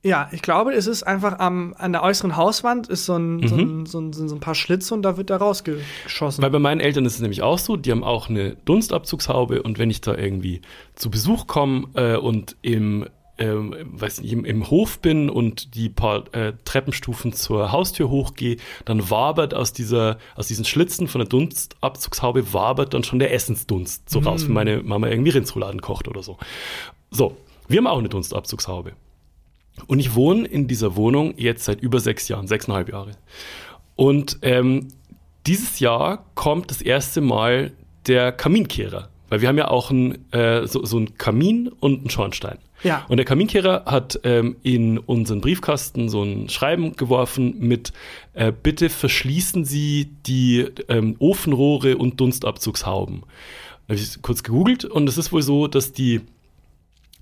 [0.04, 3.54] Ja, ich glaube, es ist einfach am, an der äußeren Hauswand ist so ein, so,
[3.54, 6.42] ein, so, ein, so ein paar Schlitze und da wird da rausgeschossen.
[6.42, 9.78] Weil bei meinen Eltern ist es nämlich auch so, die haben auch eine Dunstabzugshaube und
[9.78, 10.60] wenn ich da irgendwie
[10.96, 13.06] zu Besuch komme äh, und im,
[13.38, 18.56] ähm, weiß nicht, im, im Hof bin und die paar äh, Treppenstufen zur Haustür hochgehe,
[18.84, 24.10] dann wabert aus dieser, aus diesen Schlitzen von der Dunstabzugshaube wabert dann schon der Essensdunst
[24.10, 26.38] so raus, wenn meine Mama irgendwie Rindsrouladen kocht oder so.
[27.12, 27.36] So,
[27.68, 28.94] wir haben auch eine Dunstabzugshaube.
[29.86, 33.12] Und ich wohne in dieser Wohnung jetzt seit über sechs Jahren, sechseinhalb Jahre.
[33.96, 34.88] Und ähm,
[35.46, 37.72] dieses Jahr kommt das erste Mal
[38.06, 39.08] der Kaminkehrer.
[39.28, 42.58] Weil wir haben ja auch ein, äh, so, so einen Kamin und einen Schornstein.
[42.82, 43.06] Ja.
[43.08, 47.92] Und der Kaminkehrer hat ähm, in unseren Briefkasten so ein Schreiben geworfen mit
[48.34, 53.22] äh, Bitte verschließen Sie die ähm, Ofenrohre und Dunstabzugshauben.
[53.86, 56.20] Da habe ich kurz gegoogelt und es ist wohl so, dass die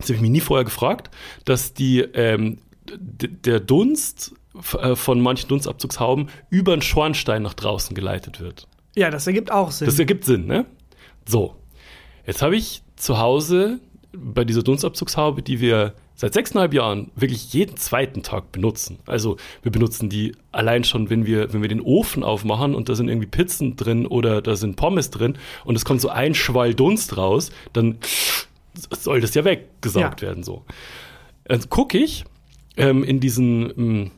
[0.01, 1.11] das habe ich mich nie vorher gefragt,
[1.45, 2.59] dass die, ähm,
[2.99, 4.35] der Dunst
[4.79, 8.67] äh, von manchen Dunstabzugshauben über einen Schornstein nach draußen geleitet wird.
[8.97, 9.87] ja, das ergibt auch Sinn.
[9.87, 10.67] Das ergibt Sinn, ne?
[11.27, 11.55] So,
[12.27, 13.81] jetzt habe ich zu Hause
[14.13, 18.99] bei dieser Dunstabzugshaube, die wir seit sechseinhalb Jahren wirklich jeden zweiten Tag benutzen.
[19.07, 22.95] Also wir benutzen die allein schon, wenn wir, wenn wir den Ofen aufmachen und da
[22.95, 26.75] sind irgendwie Pizzen drin oder da sind Pommes drin und es kommt so ein Schwall
[26.75, 27.99] Dunst raus, dann
[28.75, 30.29] soll das ja weggesaugt Ja.
[30.29, 30.65] werden so.
[31.45, 32.25] Dann gucke ich
[32.77, 34.11] ähm, in diesen, ähm,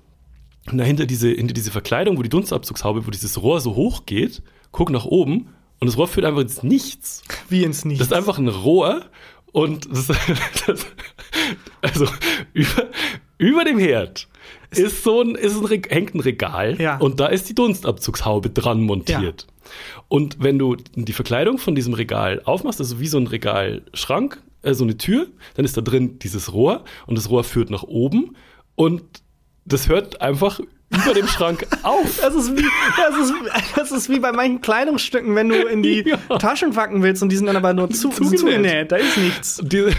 [0.71, 4.43] na, hinter diese, hinter diese Verkleidung, wo die Dunstabzugshaube, wo dieses Rohr so hoch geht,
[4.71, 5.49] guck nach oben
[5.81, 7.23] und das Rohr führt einfach ins Nichts.
[7.49, 7.99] Wie ins Nichts.
[8.01, 9.07] Das ist einfach ein Rohr
[9.53, 10.07] und das,
[10.67, 10.87] das,
[11.81, 12.07] also
[12.53, 12.89] über,
[13.39, 14.29] über dem Herd
[14.71, 16.97] ist so ein, ist ein, hängt ein Regal Ja.
[16.99, 19.47] und da ist die Dunstabzugshaube dran montiert.
[20.09, 24.75] Und wenn du die Verkleidung von diesem Regal aufmachst, also wie so ein Regalschrank, äh,
[24.75, 28.37] so eine Tür, dann ist da drin dieses Rohr und das Rohr führt nach oben
[28.75, 29.03] und
[29.65, 30.61] das hört einfach
[30.91, 32.19] über dem Schrank auf.
[32.21, 32.63] Das ist, wie,
[32.97, 33.33] das, ist,
[33.77, 36.39] das ist wie bei manchen Kleidungsstücken, wenn du in die Ja.
[36.39, 38.39] Taschen packen willst und die sind dann aber nur zu, Zugenäht.
[38.41, 38.93] zugenäht.
[38.93, 39.61] Da ist nichts.
[39.65, 39.93] Diese,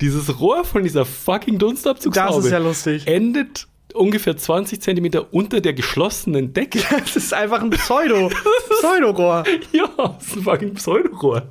[0.00, 3.06] dieses Rohr von dieser fucking Dunstabzugshaube Das ist ja lustig.
[3.06, 6.80] endet ungefähr 20 Zentimeter unter der geschlossenen Decke.
[7.00, 8.30] Das ist einfach ein Pseudo,
[8.80, 9.44] Pseudorohr.
[9.72, 11.42] Ja, das ist ein fucking Pseudorohr.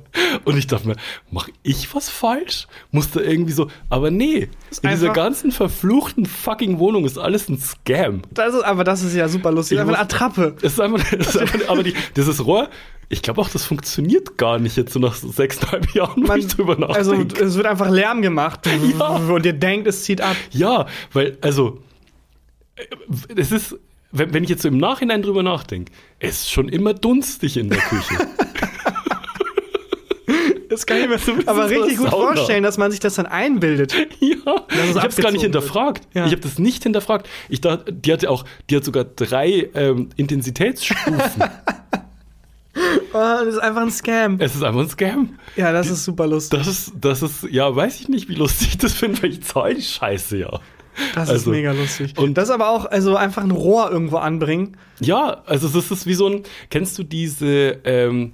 [0.44, 0.96] Und ich dachte mir,
[1.30, 2.66] mach ich was falsch?
[2.90, 3.68] Muss da irgendwie so.
[3.88, 4.48] Aber nee,
[4.82, 8.22] in dieser einfach- ganzen verfluchten fucking Wohnung ist alles ein Scam.
[8.30, 9.76] Das ist, aber das ist ja super lustig.
[9.76, 10.56] Ich Einfach eine muss- Attrappe.
[10.62, 12.68] Es ist einfach, es ist einfach aber die, dieses Rohr,
[13.08, 16.76] ich glaube auch, das funktioniert gar nicht jetzt so nach sechseinhalb Jahren, wenn ich drüber
[16.94, 17.42] also nachdenke.
[17.44, 18.60] es wird einfach Lärm gemacht
[18.98, 19.06] Ja.
[19.08, 20.36] und ihr denkt, es zieht ab.
[20.52, 21.80] ja, weil, also,
[23.36, 23.76] es ist,
[24.12, 27.68] wenn, wenn ich jetzt so im Nachhinein drüber nachdenke, es ist schon immer dunstig in
[27.70, 28.26] der Küche.
[30.68, 32.34] Das kann ich mir So aber richtig gut Sauna.
[32.36, 33.92] vorstellen, dass man sich das dann einbildet.
[34.20, 36.06] Ja, ich habe es gar nicht hinterfragt.
[36.14, 36.26] Ja.
[36.26, 37.28] Ich habe das nicht hinterfragt.
[37.48, 41.42] Ich dachte, die hatte auch, die hat sogar drei ähm, Intensitätsstufen.
[43.12, 44.36] Oh, das ist einfach ein Scam.
[44.38, 45.38] es ist einfach ein Scam.
[45.56, 46.56] Ja, das ist super lustig.
[46.56, 49.42] Das ist, das ist, ja, weiß ich nicht, wie lustig ich das finde, weil ich
[49.42, 50.60] zahle die Scheiße ja.
[51.14, 52.16] Das ist Also, mega lustig.
[52.18, 54.76] und- das aber auch, also einfach ein Rohr irgendwo anbringen.
[55.00, 58.32] Ja, also das ist wie so ein, kennst du diese, ähm,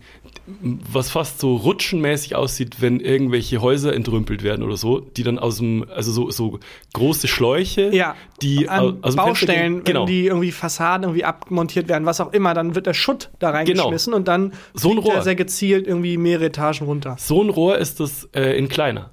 [0.93, 5.57] was fast so rutschenmäßig aussieht, wenn irgendwelche Häuser entrümpelt werden oder so, die dann aus
[5.59, 6.61] dem, also so, so
[6.93, 10.07] große Schläuche, Ja, die an au- aus dem Fenster Baustellen, genau.
[10.07, 14.15] die irgendwie Fassaden irgendwie abmontiert werden, was auch immer, dann wird der Schutt da reingeschmissen
[14.15, 14.57] und dann Genau.
[14.75, 15.23] So ein Rohr.
[15.23, 17.17] sehr gezielt irgendwie mehrere Etagen runter.
[17.19, 19.11] So ein Rohr ist das äh, in kleiner.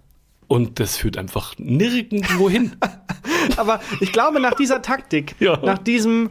[0.48, 2.74] Und das führt einfach nirgendwo hin.
[3.58, 5.58] Aber ich glaube, nach dieser Taktik, Ja.
[5.64, 6.30] nach diesem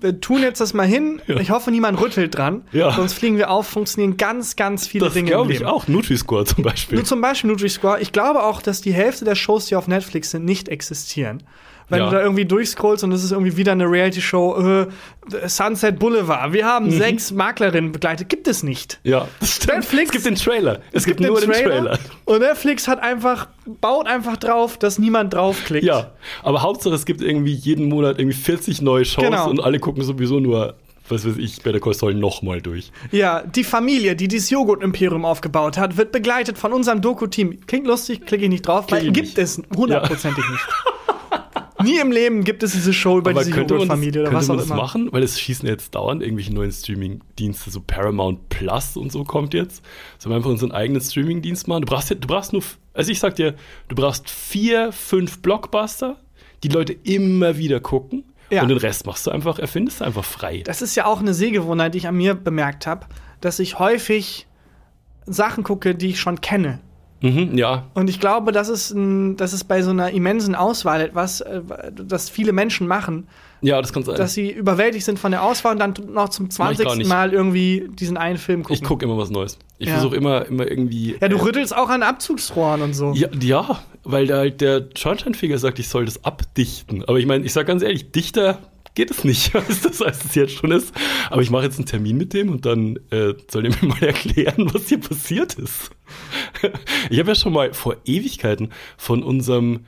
[0.00, 1.22] wir tun jetzt das mal hin.
[1.26, 1.36] Ja.
[1.40, 2.62] Ich hoffe, niemand rüttelt dran.
[2.72, 2.92] Ja.
[2.92, 5.88] Sonst fliegen wir auf, funktionieren ganz, ganz viele Das Dinge im glaube ich auch.
[5.88, 6.96] Nutri-Score zum Beispiel.
[6.96, 8.00] Nur zum Beispiel Nutri-Score.
[8.00, 11.42] Ich glaube auch, dass die Hälfte der Shows, die auf Netflix sind, nicht existieren.
[11.88, 12.06] Wenn Ja.
[12.06, 14.86] du da irgendwie durchscrollst und es ist irgendwie wieder eine Reality-Show,
[15.32, 16.52] äh, Sunset Boulevard.
[16.52, 16.68] Wir Mhm.
[16.68, 18.28] haben sechs Maklerinnen begleitet.
[18.28, 19.00] Gibt es nicht.
[19.04, 19.74] ja, das stimmt.
[19.78, 20.80] Netflix- es gibt den Trailer.
[20.92, 21.98] Es, gibt, den nur den Trailer.
[22.24, 23.48] Und Netflix hat einfach,
[23.80, 25.84] baut einfach drauf, dass niemand draufklickt.
[25.84, 26.12] Ja,
[26.42, 29.48] aber Hauptsache es gibt irgendwie jeden Monat irgendwie 40 neue Shows Genau.
[29.50, 30.74] und alle gucken sowieso nur,
[31.08, 32.90] was weiß ich, bei der Soll nochmal durch.
[33.12, 37.60] Ja, die Familie, die dieses Joghurt-Imperium aufgebaut hat, wird begleitet von unserem Doku-Team.
[37.66, 39.38] Klingt lustig, klicke ich nicht drauf, weil gibt nicht.
[39.38, 40.62] es hundertprozentig nicht.
[41.84, 44.48] Nie im Leben gibt es diese Show über diese man das, Joghurt-Familie oder könnte was
[44.48, 44.76] man auch das immer.
[44.76, 45.08] machen?
[45.12, 49.84] Weil es schießen jetzt dauernd irgendwelche neuen Streaming-Dienste, so Paramount Plus und so kommt jetzt.
[50.18, 51.82] Sollen wir einfach unseren eigenen Streaming-Dienst machen?
[51.82, 52.62] Du brauchst, du brauchst nur,
[52.92, 53.54] also ich sag dir,
[53.88, 56.16] du brauchst vier, fünf Blockbuster,
[56.62, 58.24] die Leute immer wieder gucken.
[58.50, 58.62] Ja.
[58.62, 60.62] Und den Rest machst du einfach, erfindest du einfach frei.
[60.64, 63.06] Das ist ja auch eine Sehgewohnheit, die ich an mir bemerkt habe,
[63.40, 64.46] dass ich häufig
[65.26, 66.80] Sachen gucke, die ich schon kenne.
[67.24, 71.00] Mhm, ja, Und ich glaube, das ist, ein, das ist bei so einer immensen Auswahl
[71.00, 71.62] etwas, äh,
[71.92, 73.26] das viele Menschen machen,
[73.62, 74.16] ja, das kann sein.
[74.16, 76.98] dass sie überwältigt sind von der Auswahl und dann noch zum Mach ich gar 20.
[76.98, 77.08] nicht.
[77.08, 78.74] Mal irgendwie diesen einen Film gucken.
[78.74, 79.58] ich gucke immer was Neues.
[79.78, 79.94] Ich Ja.
[79.94, 81.16] versuche immer, immer irgendwie.
[81.18, 83.12] Ja, du äh, rüttelst auch an Abzugsrohren und so.
[83.14, 87.04] Ja, ja, weil da halt der Schornsteinfeger sagt, ich soll das abdichten.
[87.04, 88.58] Aber ich meine, ich sag ganz ehrlich, dichter
[88.94, 90.92] geht es nicht, als das, als es jetzt schon ist.
[91.30, 94.02] Aber ich mache jetzt einen Termin mit dem und dann äh, soll er mir mal
[94.02, 95.90] erklären, was hier passiert ist.
[97.10, 99.84] Ich habe ja schon mal vor Ewigkeiten von unserem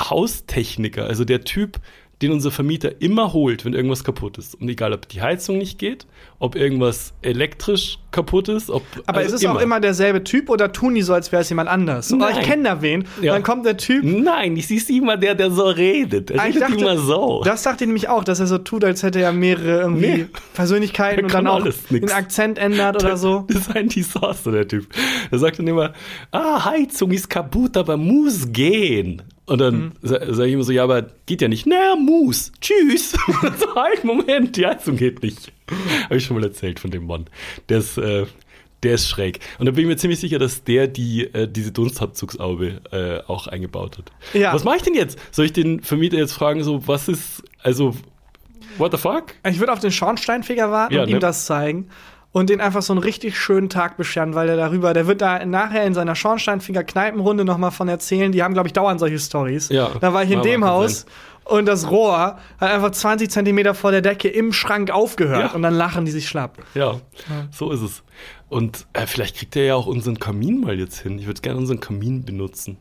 [0.00, 1.80] Haustechniker, also der Typ,
[2.24, 4.54] den unser Vermieter immer holt, wenn irgendwas kaputt ist.
[4.60, 6.06] Und egal, ob die Heizung nicht geht,
[6.38, 8.82] ob irgendwas elektrisch kaputt ist, ob.
[9.06, 11.48] Aber also ist es auch immer derselbe Typ oder tun die so, als wäre es
[11.48, 12.12] jemand anders?
[12.12, 12.36] Oh, Nein.
[12.38, 13.04] ich kenne da wen.
[13.20, 13.32] Ja.
[13.34, 14.04] Dann kommt der Typ.
[14.04, 16.30] Nein, ich sehe immer der, der so redet.
[16.30, 17.42] Er Ah, ich redet dachte, immer so.
[17.44, 20.26] Das sagt ihr nämlich auch, dass er so tut, als hätte er mehrere irgendwie Nee.
[20.54, 23.44] Persönlichkeiten und dann auch den Akzent ändert oder so.
[23.48, 24.86] Das ist ein Desaster, der Typ.
[25.30, 25.92] Der sagt dann immer,
[26.30, 29.22] ah, Heizung ist kaputt, aber muss gehen.
[29.46, 29.92] Und dann Mhm.
[30.02, 31.66] sa- sage ich immer so, ja, aber geht ja nicht.
[31.66, 32.50] Na, muss.
[32.60, 33.14] Tschüss.
[33.42, 35.52] Und so, halt, Moment, die Heizung geht nicht.
[36.04, 37.26] Habe ich schon mal erzählt von dem Mann.
[37.68, 38.24] Der ist, äh,
[38.82, 39.40] der ist schräg.
[39.58, 43.46] Und da bin ich mir ziemlich sicher, dass der die, äh, diese Dunstabzugshaube äh, auch
[43.46, 44.12] eingebaut hat.
[44.32, 44.52] Ja.
[44.54, 45.18] Was mache ich denn jetzt?
[45.30, 47.94] Soll ich den Vermieter jetzt fragen, so, was ist, also,
[48.78, 49.34] what the fuck?
[49.48, 51.16] Ich würde auf den Schornsteinfeger warten Ja, und ne?
[51.16, 51.88] ihm das zeigen
[52.34, 55.44] und den einfach so einen richtig schönen Tag bescheren, weil der darüber, der wird da
[55.46, 58.32] nachher in seiner Schornsteinfeger-Kneipenrunde noch mal von erzählen.
[58.32, 59.68] Die haben, glaube ich, dauernd solche Stories.
[59.68, 59.90] Ja.
[60.00, 61.06] Da war ich in Ja, dem Haus
[61.44, 65.52] und das Rohr hat einfach 20 Zentimeter vor der Decke im Schrank aufgehört Ja.
[65.52, 66.58] und dann lachen die sich schlapp.
[66.74, 67.00] Ja,
[67.52, 68.02] so ist es.
[68.48, 71.18] Und äh, vielleicht kriegt er ja auch unseren Kamin mal jetzt hin.
[71.18, 72.78] Ich würde gerne unseren Kamin benutzen.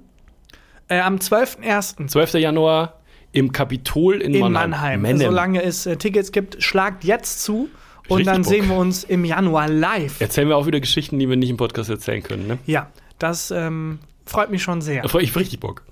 [0.87, 2.07] Äh, am 12.01.
[2.07, 2.33] 12.
[2.35, 2.99] Januar
[3.31, 4.71] im Kapitol in, in Mannheim.
[4.71, 5.01] Mannheim.
[5.01, 5.19] Mannheim.
[5.19, 7.69] Solange es äh, Tickets gibt, schlagt jetzt zu
[8.07, 8.51] und Richtig dann Bock.
[8.51, 10.19] sehen wir uns im Januar live.
[10.19, 12.47] Erzählen wir auch wieder Geschichten, die wir nicht im Podcast erzählen können.
[12.47, 12.57] Ne?
[12.65, 12.89] Ja,
[13.23, 15.03] das ähm, freut mich schon sehr.
[15.03, 15.83] Da freue ich mich richtig Bock.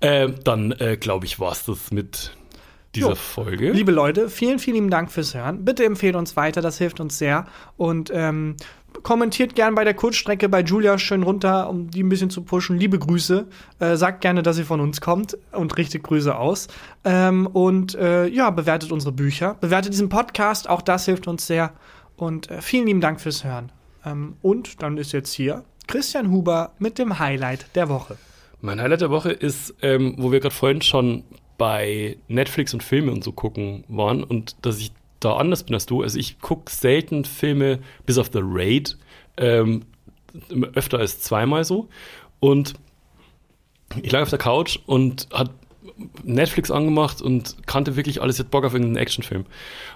[0.00, 2.32] Äh, dann äh, glaube ich, war es das mit
[2.94, 3.14] dieser Jo.
[3.14, 3.70] Folge.
[3.70, 5.64] Liebe Leute, vielen, vielen lieben Dank fürs Hören.
[5.64, 7.46] Bitte empfehlt uns weiter, das hilft uns sehr.
[7.76, 8.56] Und ähm,
[9.02, 12.78] kommentiert gern bei der Kurzstrecke bei Julia schön runter, um die ein bisschen zu pushen.
[12.78, 13.46] Liebe Grüße.
[13.78, 16.68] Äh, sagt gerne, dass ihr von uns kommt und richtet Grüße aus.
[17.04, 19.54] Ähm, und äh, ja, bewertet unsere Bücher.
[19.60, 21.72] Bewertet diesen Podcast, auch das hilft uns sehr.
[22.16, 23.70] Und äh, vielen lieben Dank fürs Hören.
[24.04, 28.16] Ähm, und dann ist jetzt hier Christian Huber mit dem Highlight der Woche.
[28.60, 31.24] Mein Highlight der Woche ist, ähm, wo wir gerade vorhin schon
[31.58, 35.86] bei Netflix und Filme und so gucken waren und dass ich da anders bin als
[35.86, 36.02] du.
[36.02, 38.98] Also ich gucke selten Filme, bis auf The Raid,
[39.36, 39.82] ähm,
[40.74, 41.88] öfter als zweimal so.
[42.38, 42.74] Und
[44.00, 45.50] ich lag auf der Couch und hat
[46.22, 49.44] Netflix angemacht und kannte wirklich alles, jetzt Bock auf irgendeinen Actionfilm.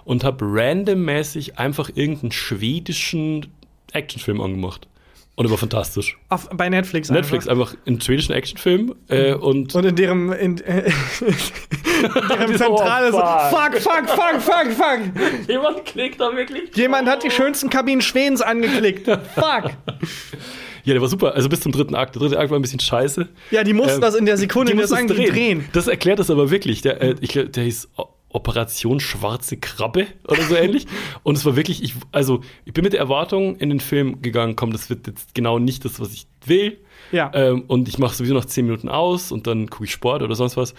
[0.04, 3.46] Und habe randommäßig einfach irgendeinen schwedischen
[3.92, 4.88] Actionfilm angemacht.
[5.36, 6.16] Und er war fantastisch.
[6.28, 7.10] Auf, bei Netflix.
[7.10, 7.72] Netflix, Einfach.
[7.72, 10.84] einfach einen schwedischen Actionfilm äh, und, Und in deren, in, äh,
[11.20, 15.00] in deren Zentrale so, fuck, fuck, fuck, fuck, fuck.
[15.48, 16.76] jemand klickt da wirklich.
[16.76, 19.06] Jemand hat die schönsten Kabinen Schwedens angeklickt.
[19.34, 19.72] Fuck.
[20.84, 21.34] Ja, der war super.
[21.34, 22.14] Also bis zum dritten Akt.
[22.14, 23.26] Der dritte Akt war ein bisschen scheiße.
[23.50, 25.64] Ja, die mussten Ähm, das in der Sekunde Die das mussten es eigentlich drehen.
[25.72, 26.82] Das erklärt das aber wirklich.
[26.82, 27.88] Der, äh, ich, der hieß
[28.34, 30.86] Operation Schwarze Krabbe oder so ähnlich.
[31.22, 34.56] Und es war wirklich, ich, also ich bin mit der Erwartung in den Film gegangen,
[34.56, 36.78] komm, das wird jetzt genau nicht das, was ich will.
[37.12, 37.30] Ja.
[37.34, 40.34] Ähm, und ich mache sowieso noch zehn Minuten aus und dann gucke ich Sport oder
[40.34, 40.74] sonst was.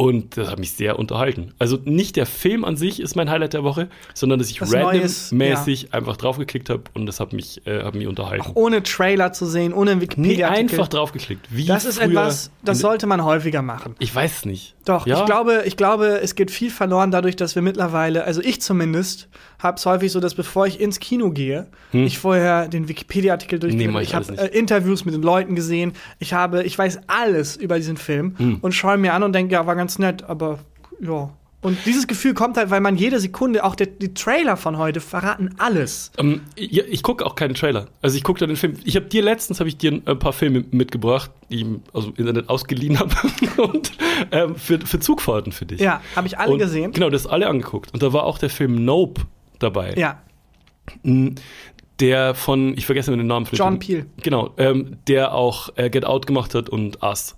[0.00, 1.52] Und das hat mich sehr unterhalten.
[1.58, 5.30] Also nicht der Film an sich ist mein Highlight der Woche, sondern dass ich Neues,
[5.30, 8.50] randommäßig einfach draufgeklickt habe und das hat mich, äh, hat mich unterhalten.
[8.54, 10.70] Ohne Trailer zu sehen, ohne Nee, Wikipedia-Artikel.
[10.70, 11.46] einfach draufgeklickt.
[11.50, 13.94] Wie Das ist etwas, das sollte man häufiger machen.
[13.98, 14.74] Ich weiß es nicht.
[14.86, 15.18] Doch, ja?
[15.20, 19.28] ich glaube, ich glaube, es geht viel verloren dadurch, dass wir mittlerweile, also ich zumindest,
[19.62, 23.68] habe es häufig so, dass bevor ich ins Kino gehe, ich vorher den Wikipedia-Artikel Hm.
[23.68, 23.92] Nee, durchgehe.
[23.92, 25.92] mach ich ich habe äh, Interviews mit den Leuten gesehen.
[26.18, 28.58] Ich habe, ich weiß alles über diesen Film Hm.
[28.60, 30.58] und schaue mir an und denke, ja, war ganz nett, aber
[31.00, 31.30] ja.
[31.62, 35.02] Und dieses Gefühl kommt halt, weil man jede Sekunde, auch der, die Trailer von heute
[35.02, 36.10] verraten alles.
[36.16, 37.88] Ähm, ja, ich gucke auch keinen Trailer.
[38.00, 38.76] Also ich gucke da den Film.
[38.84, 42.08] Ich habe dir letztens habe ich dir ein paar Filme mitgebracht, die ich im also
[42.08, 43.14] im Internet ausgeliehen habe
[43.62, 43.92] und
[44.32, 45.80] ähm, für, für Zugfahrten für dich.
[45.80, 46.92] Ja, habe ich alle und, gesehen.
[46.92, 47.92] Genau, das alle angeguckt.
[47.92, 49.20] Und da war auch der Film Nope
[49.62, 49.94] dabei.
[49.96, 50.20] Ja,
[52.00, 53.46] Der von, ich vergesse den Namen.
[53.52, 53.78] John.
[53.78, 54.06] Peel.
[54.22, 57.36] Genau, ähm, der auch äh, Get Out gemacht hat und Us.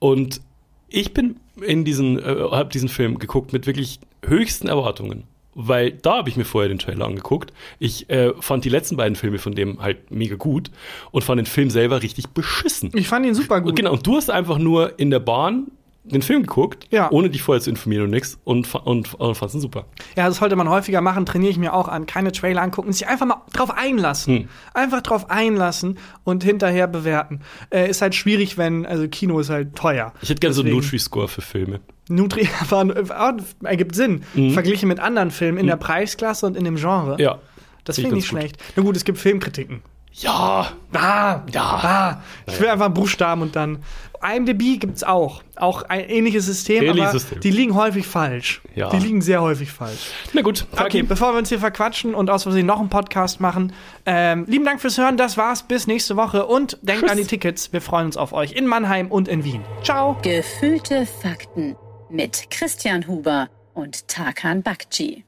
[0.00, 0.40] Und
[0.88, 5.24] ich bin in diesen, äh, habe diesen Film geguckt mit wirklich höchsten Erwartungen.
[5.56, 7.52] Weil da habe ich mir vorher den Trailer angeguckt.
[7.78, 10.72] Ich äh, fand die letzten beiden Filme von dem halt mega gut
[11.12, 12.90] und fand den Film selber richtig beschissen.
[12.94, 13.76] ich fand ihn super gut.
[13.76, 15.68] Genau, und du hast einfach nur in der Bahn
[16.04, 17.10] den Film geguckt, Ja.
[17.10, 19.86] ohne dich vorher zu informieren und nix und, und, und fandst ihn super.
[20.16, 22.06] Ja, das sollte man häufiger machen, trainiere ich mir auch an.
[22.06, 24.36] Keine Trailer angucken, sich einfach mal drauf einlassen.
[24.40, 24.48] Hm.
[24.74, 27.40] Einfach drauf einlassen und hinterher bewerten.
[27.70, 30.12] Äh, ist halt schwierig, wenn, also Kino ist halt teuer.
[30.20, 31.80] Ich hätte gerne so einen Nutri-Score für Filme.
[32.08, 32.80] Nutri aber,
[33.16, 34.22] aber ergibt Sinn.
[34.52, 37.14] Verglichen mit anderen Filmen in der Preisklasse und in dem Genre.
[37.14, 37.20] Mhm.
[37.20, 37.38] Ja.
[37.84, 38.62] Das Finde ich ich ganz schlecht.
[38.76, 39.82] Na gut, es gibt Filmkritiken.
[40.16, 41.62] Ja, Ah, Ja.
[41.62, 42.22] ah.
[42.46, 43.82] Ich will einfach einen Buchstaben und dann.
[44.22, 45.42] IMDb gibt's auch.
[45.56, 47.40] Auch ein ähnliches System, Ähnliches aber System.
[47.40, 48.62] die liegen häufig falsch.
[48.74, 48.88] Ja.
[48.88, 50.12] Die liegen sehr häufig falsch.
[50.32, 50.66] na gut.
[50.72, 53.72] Okay, bevor wir uns hier verquatschen und aus Versehen noch einen Podcast machen,
[54.06, 55.16] ähm, lieben Dank fürs Hören.
[55.18, 55.64] Das war's.
[55.64, 57.10] Bis nächste Woche und denkt Tschüss.
[57.10, 57.72] an die Tickets.
[57.72, 59.62] Wir freuen uns auf euch in Mannheim und in Wien.
[59.82, 60.16] Ciao.
[60.22, 61.76] Gefühlte Fakten
[62.08, 65.24] mit Christian Huber und Tarkan Bakci.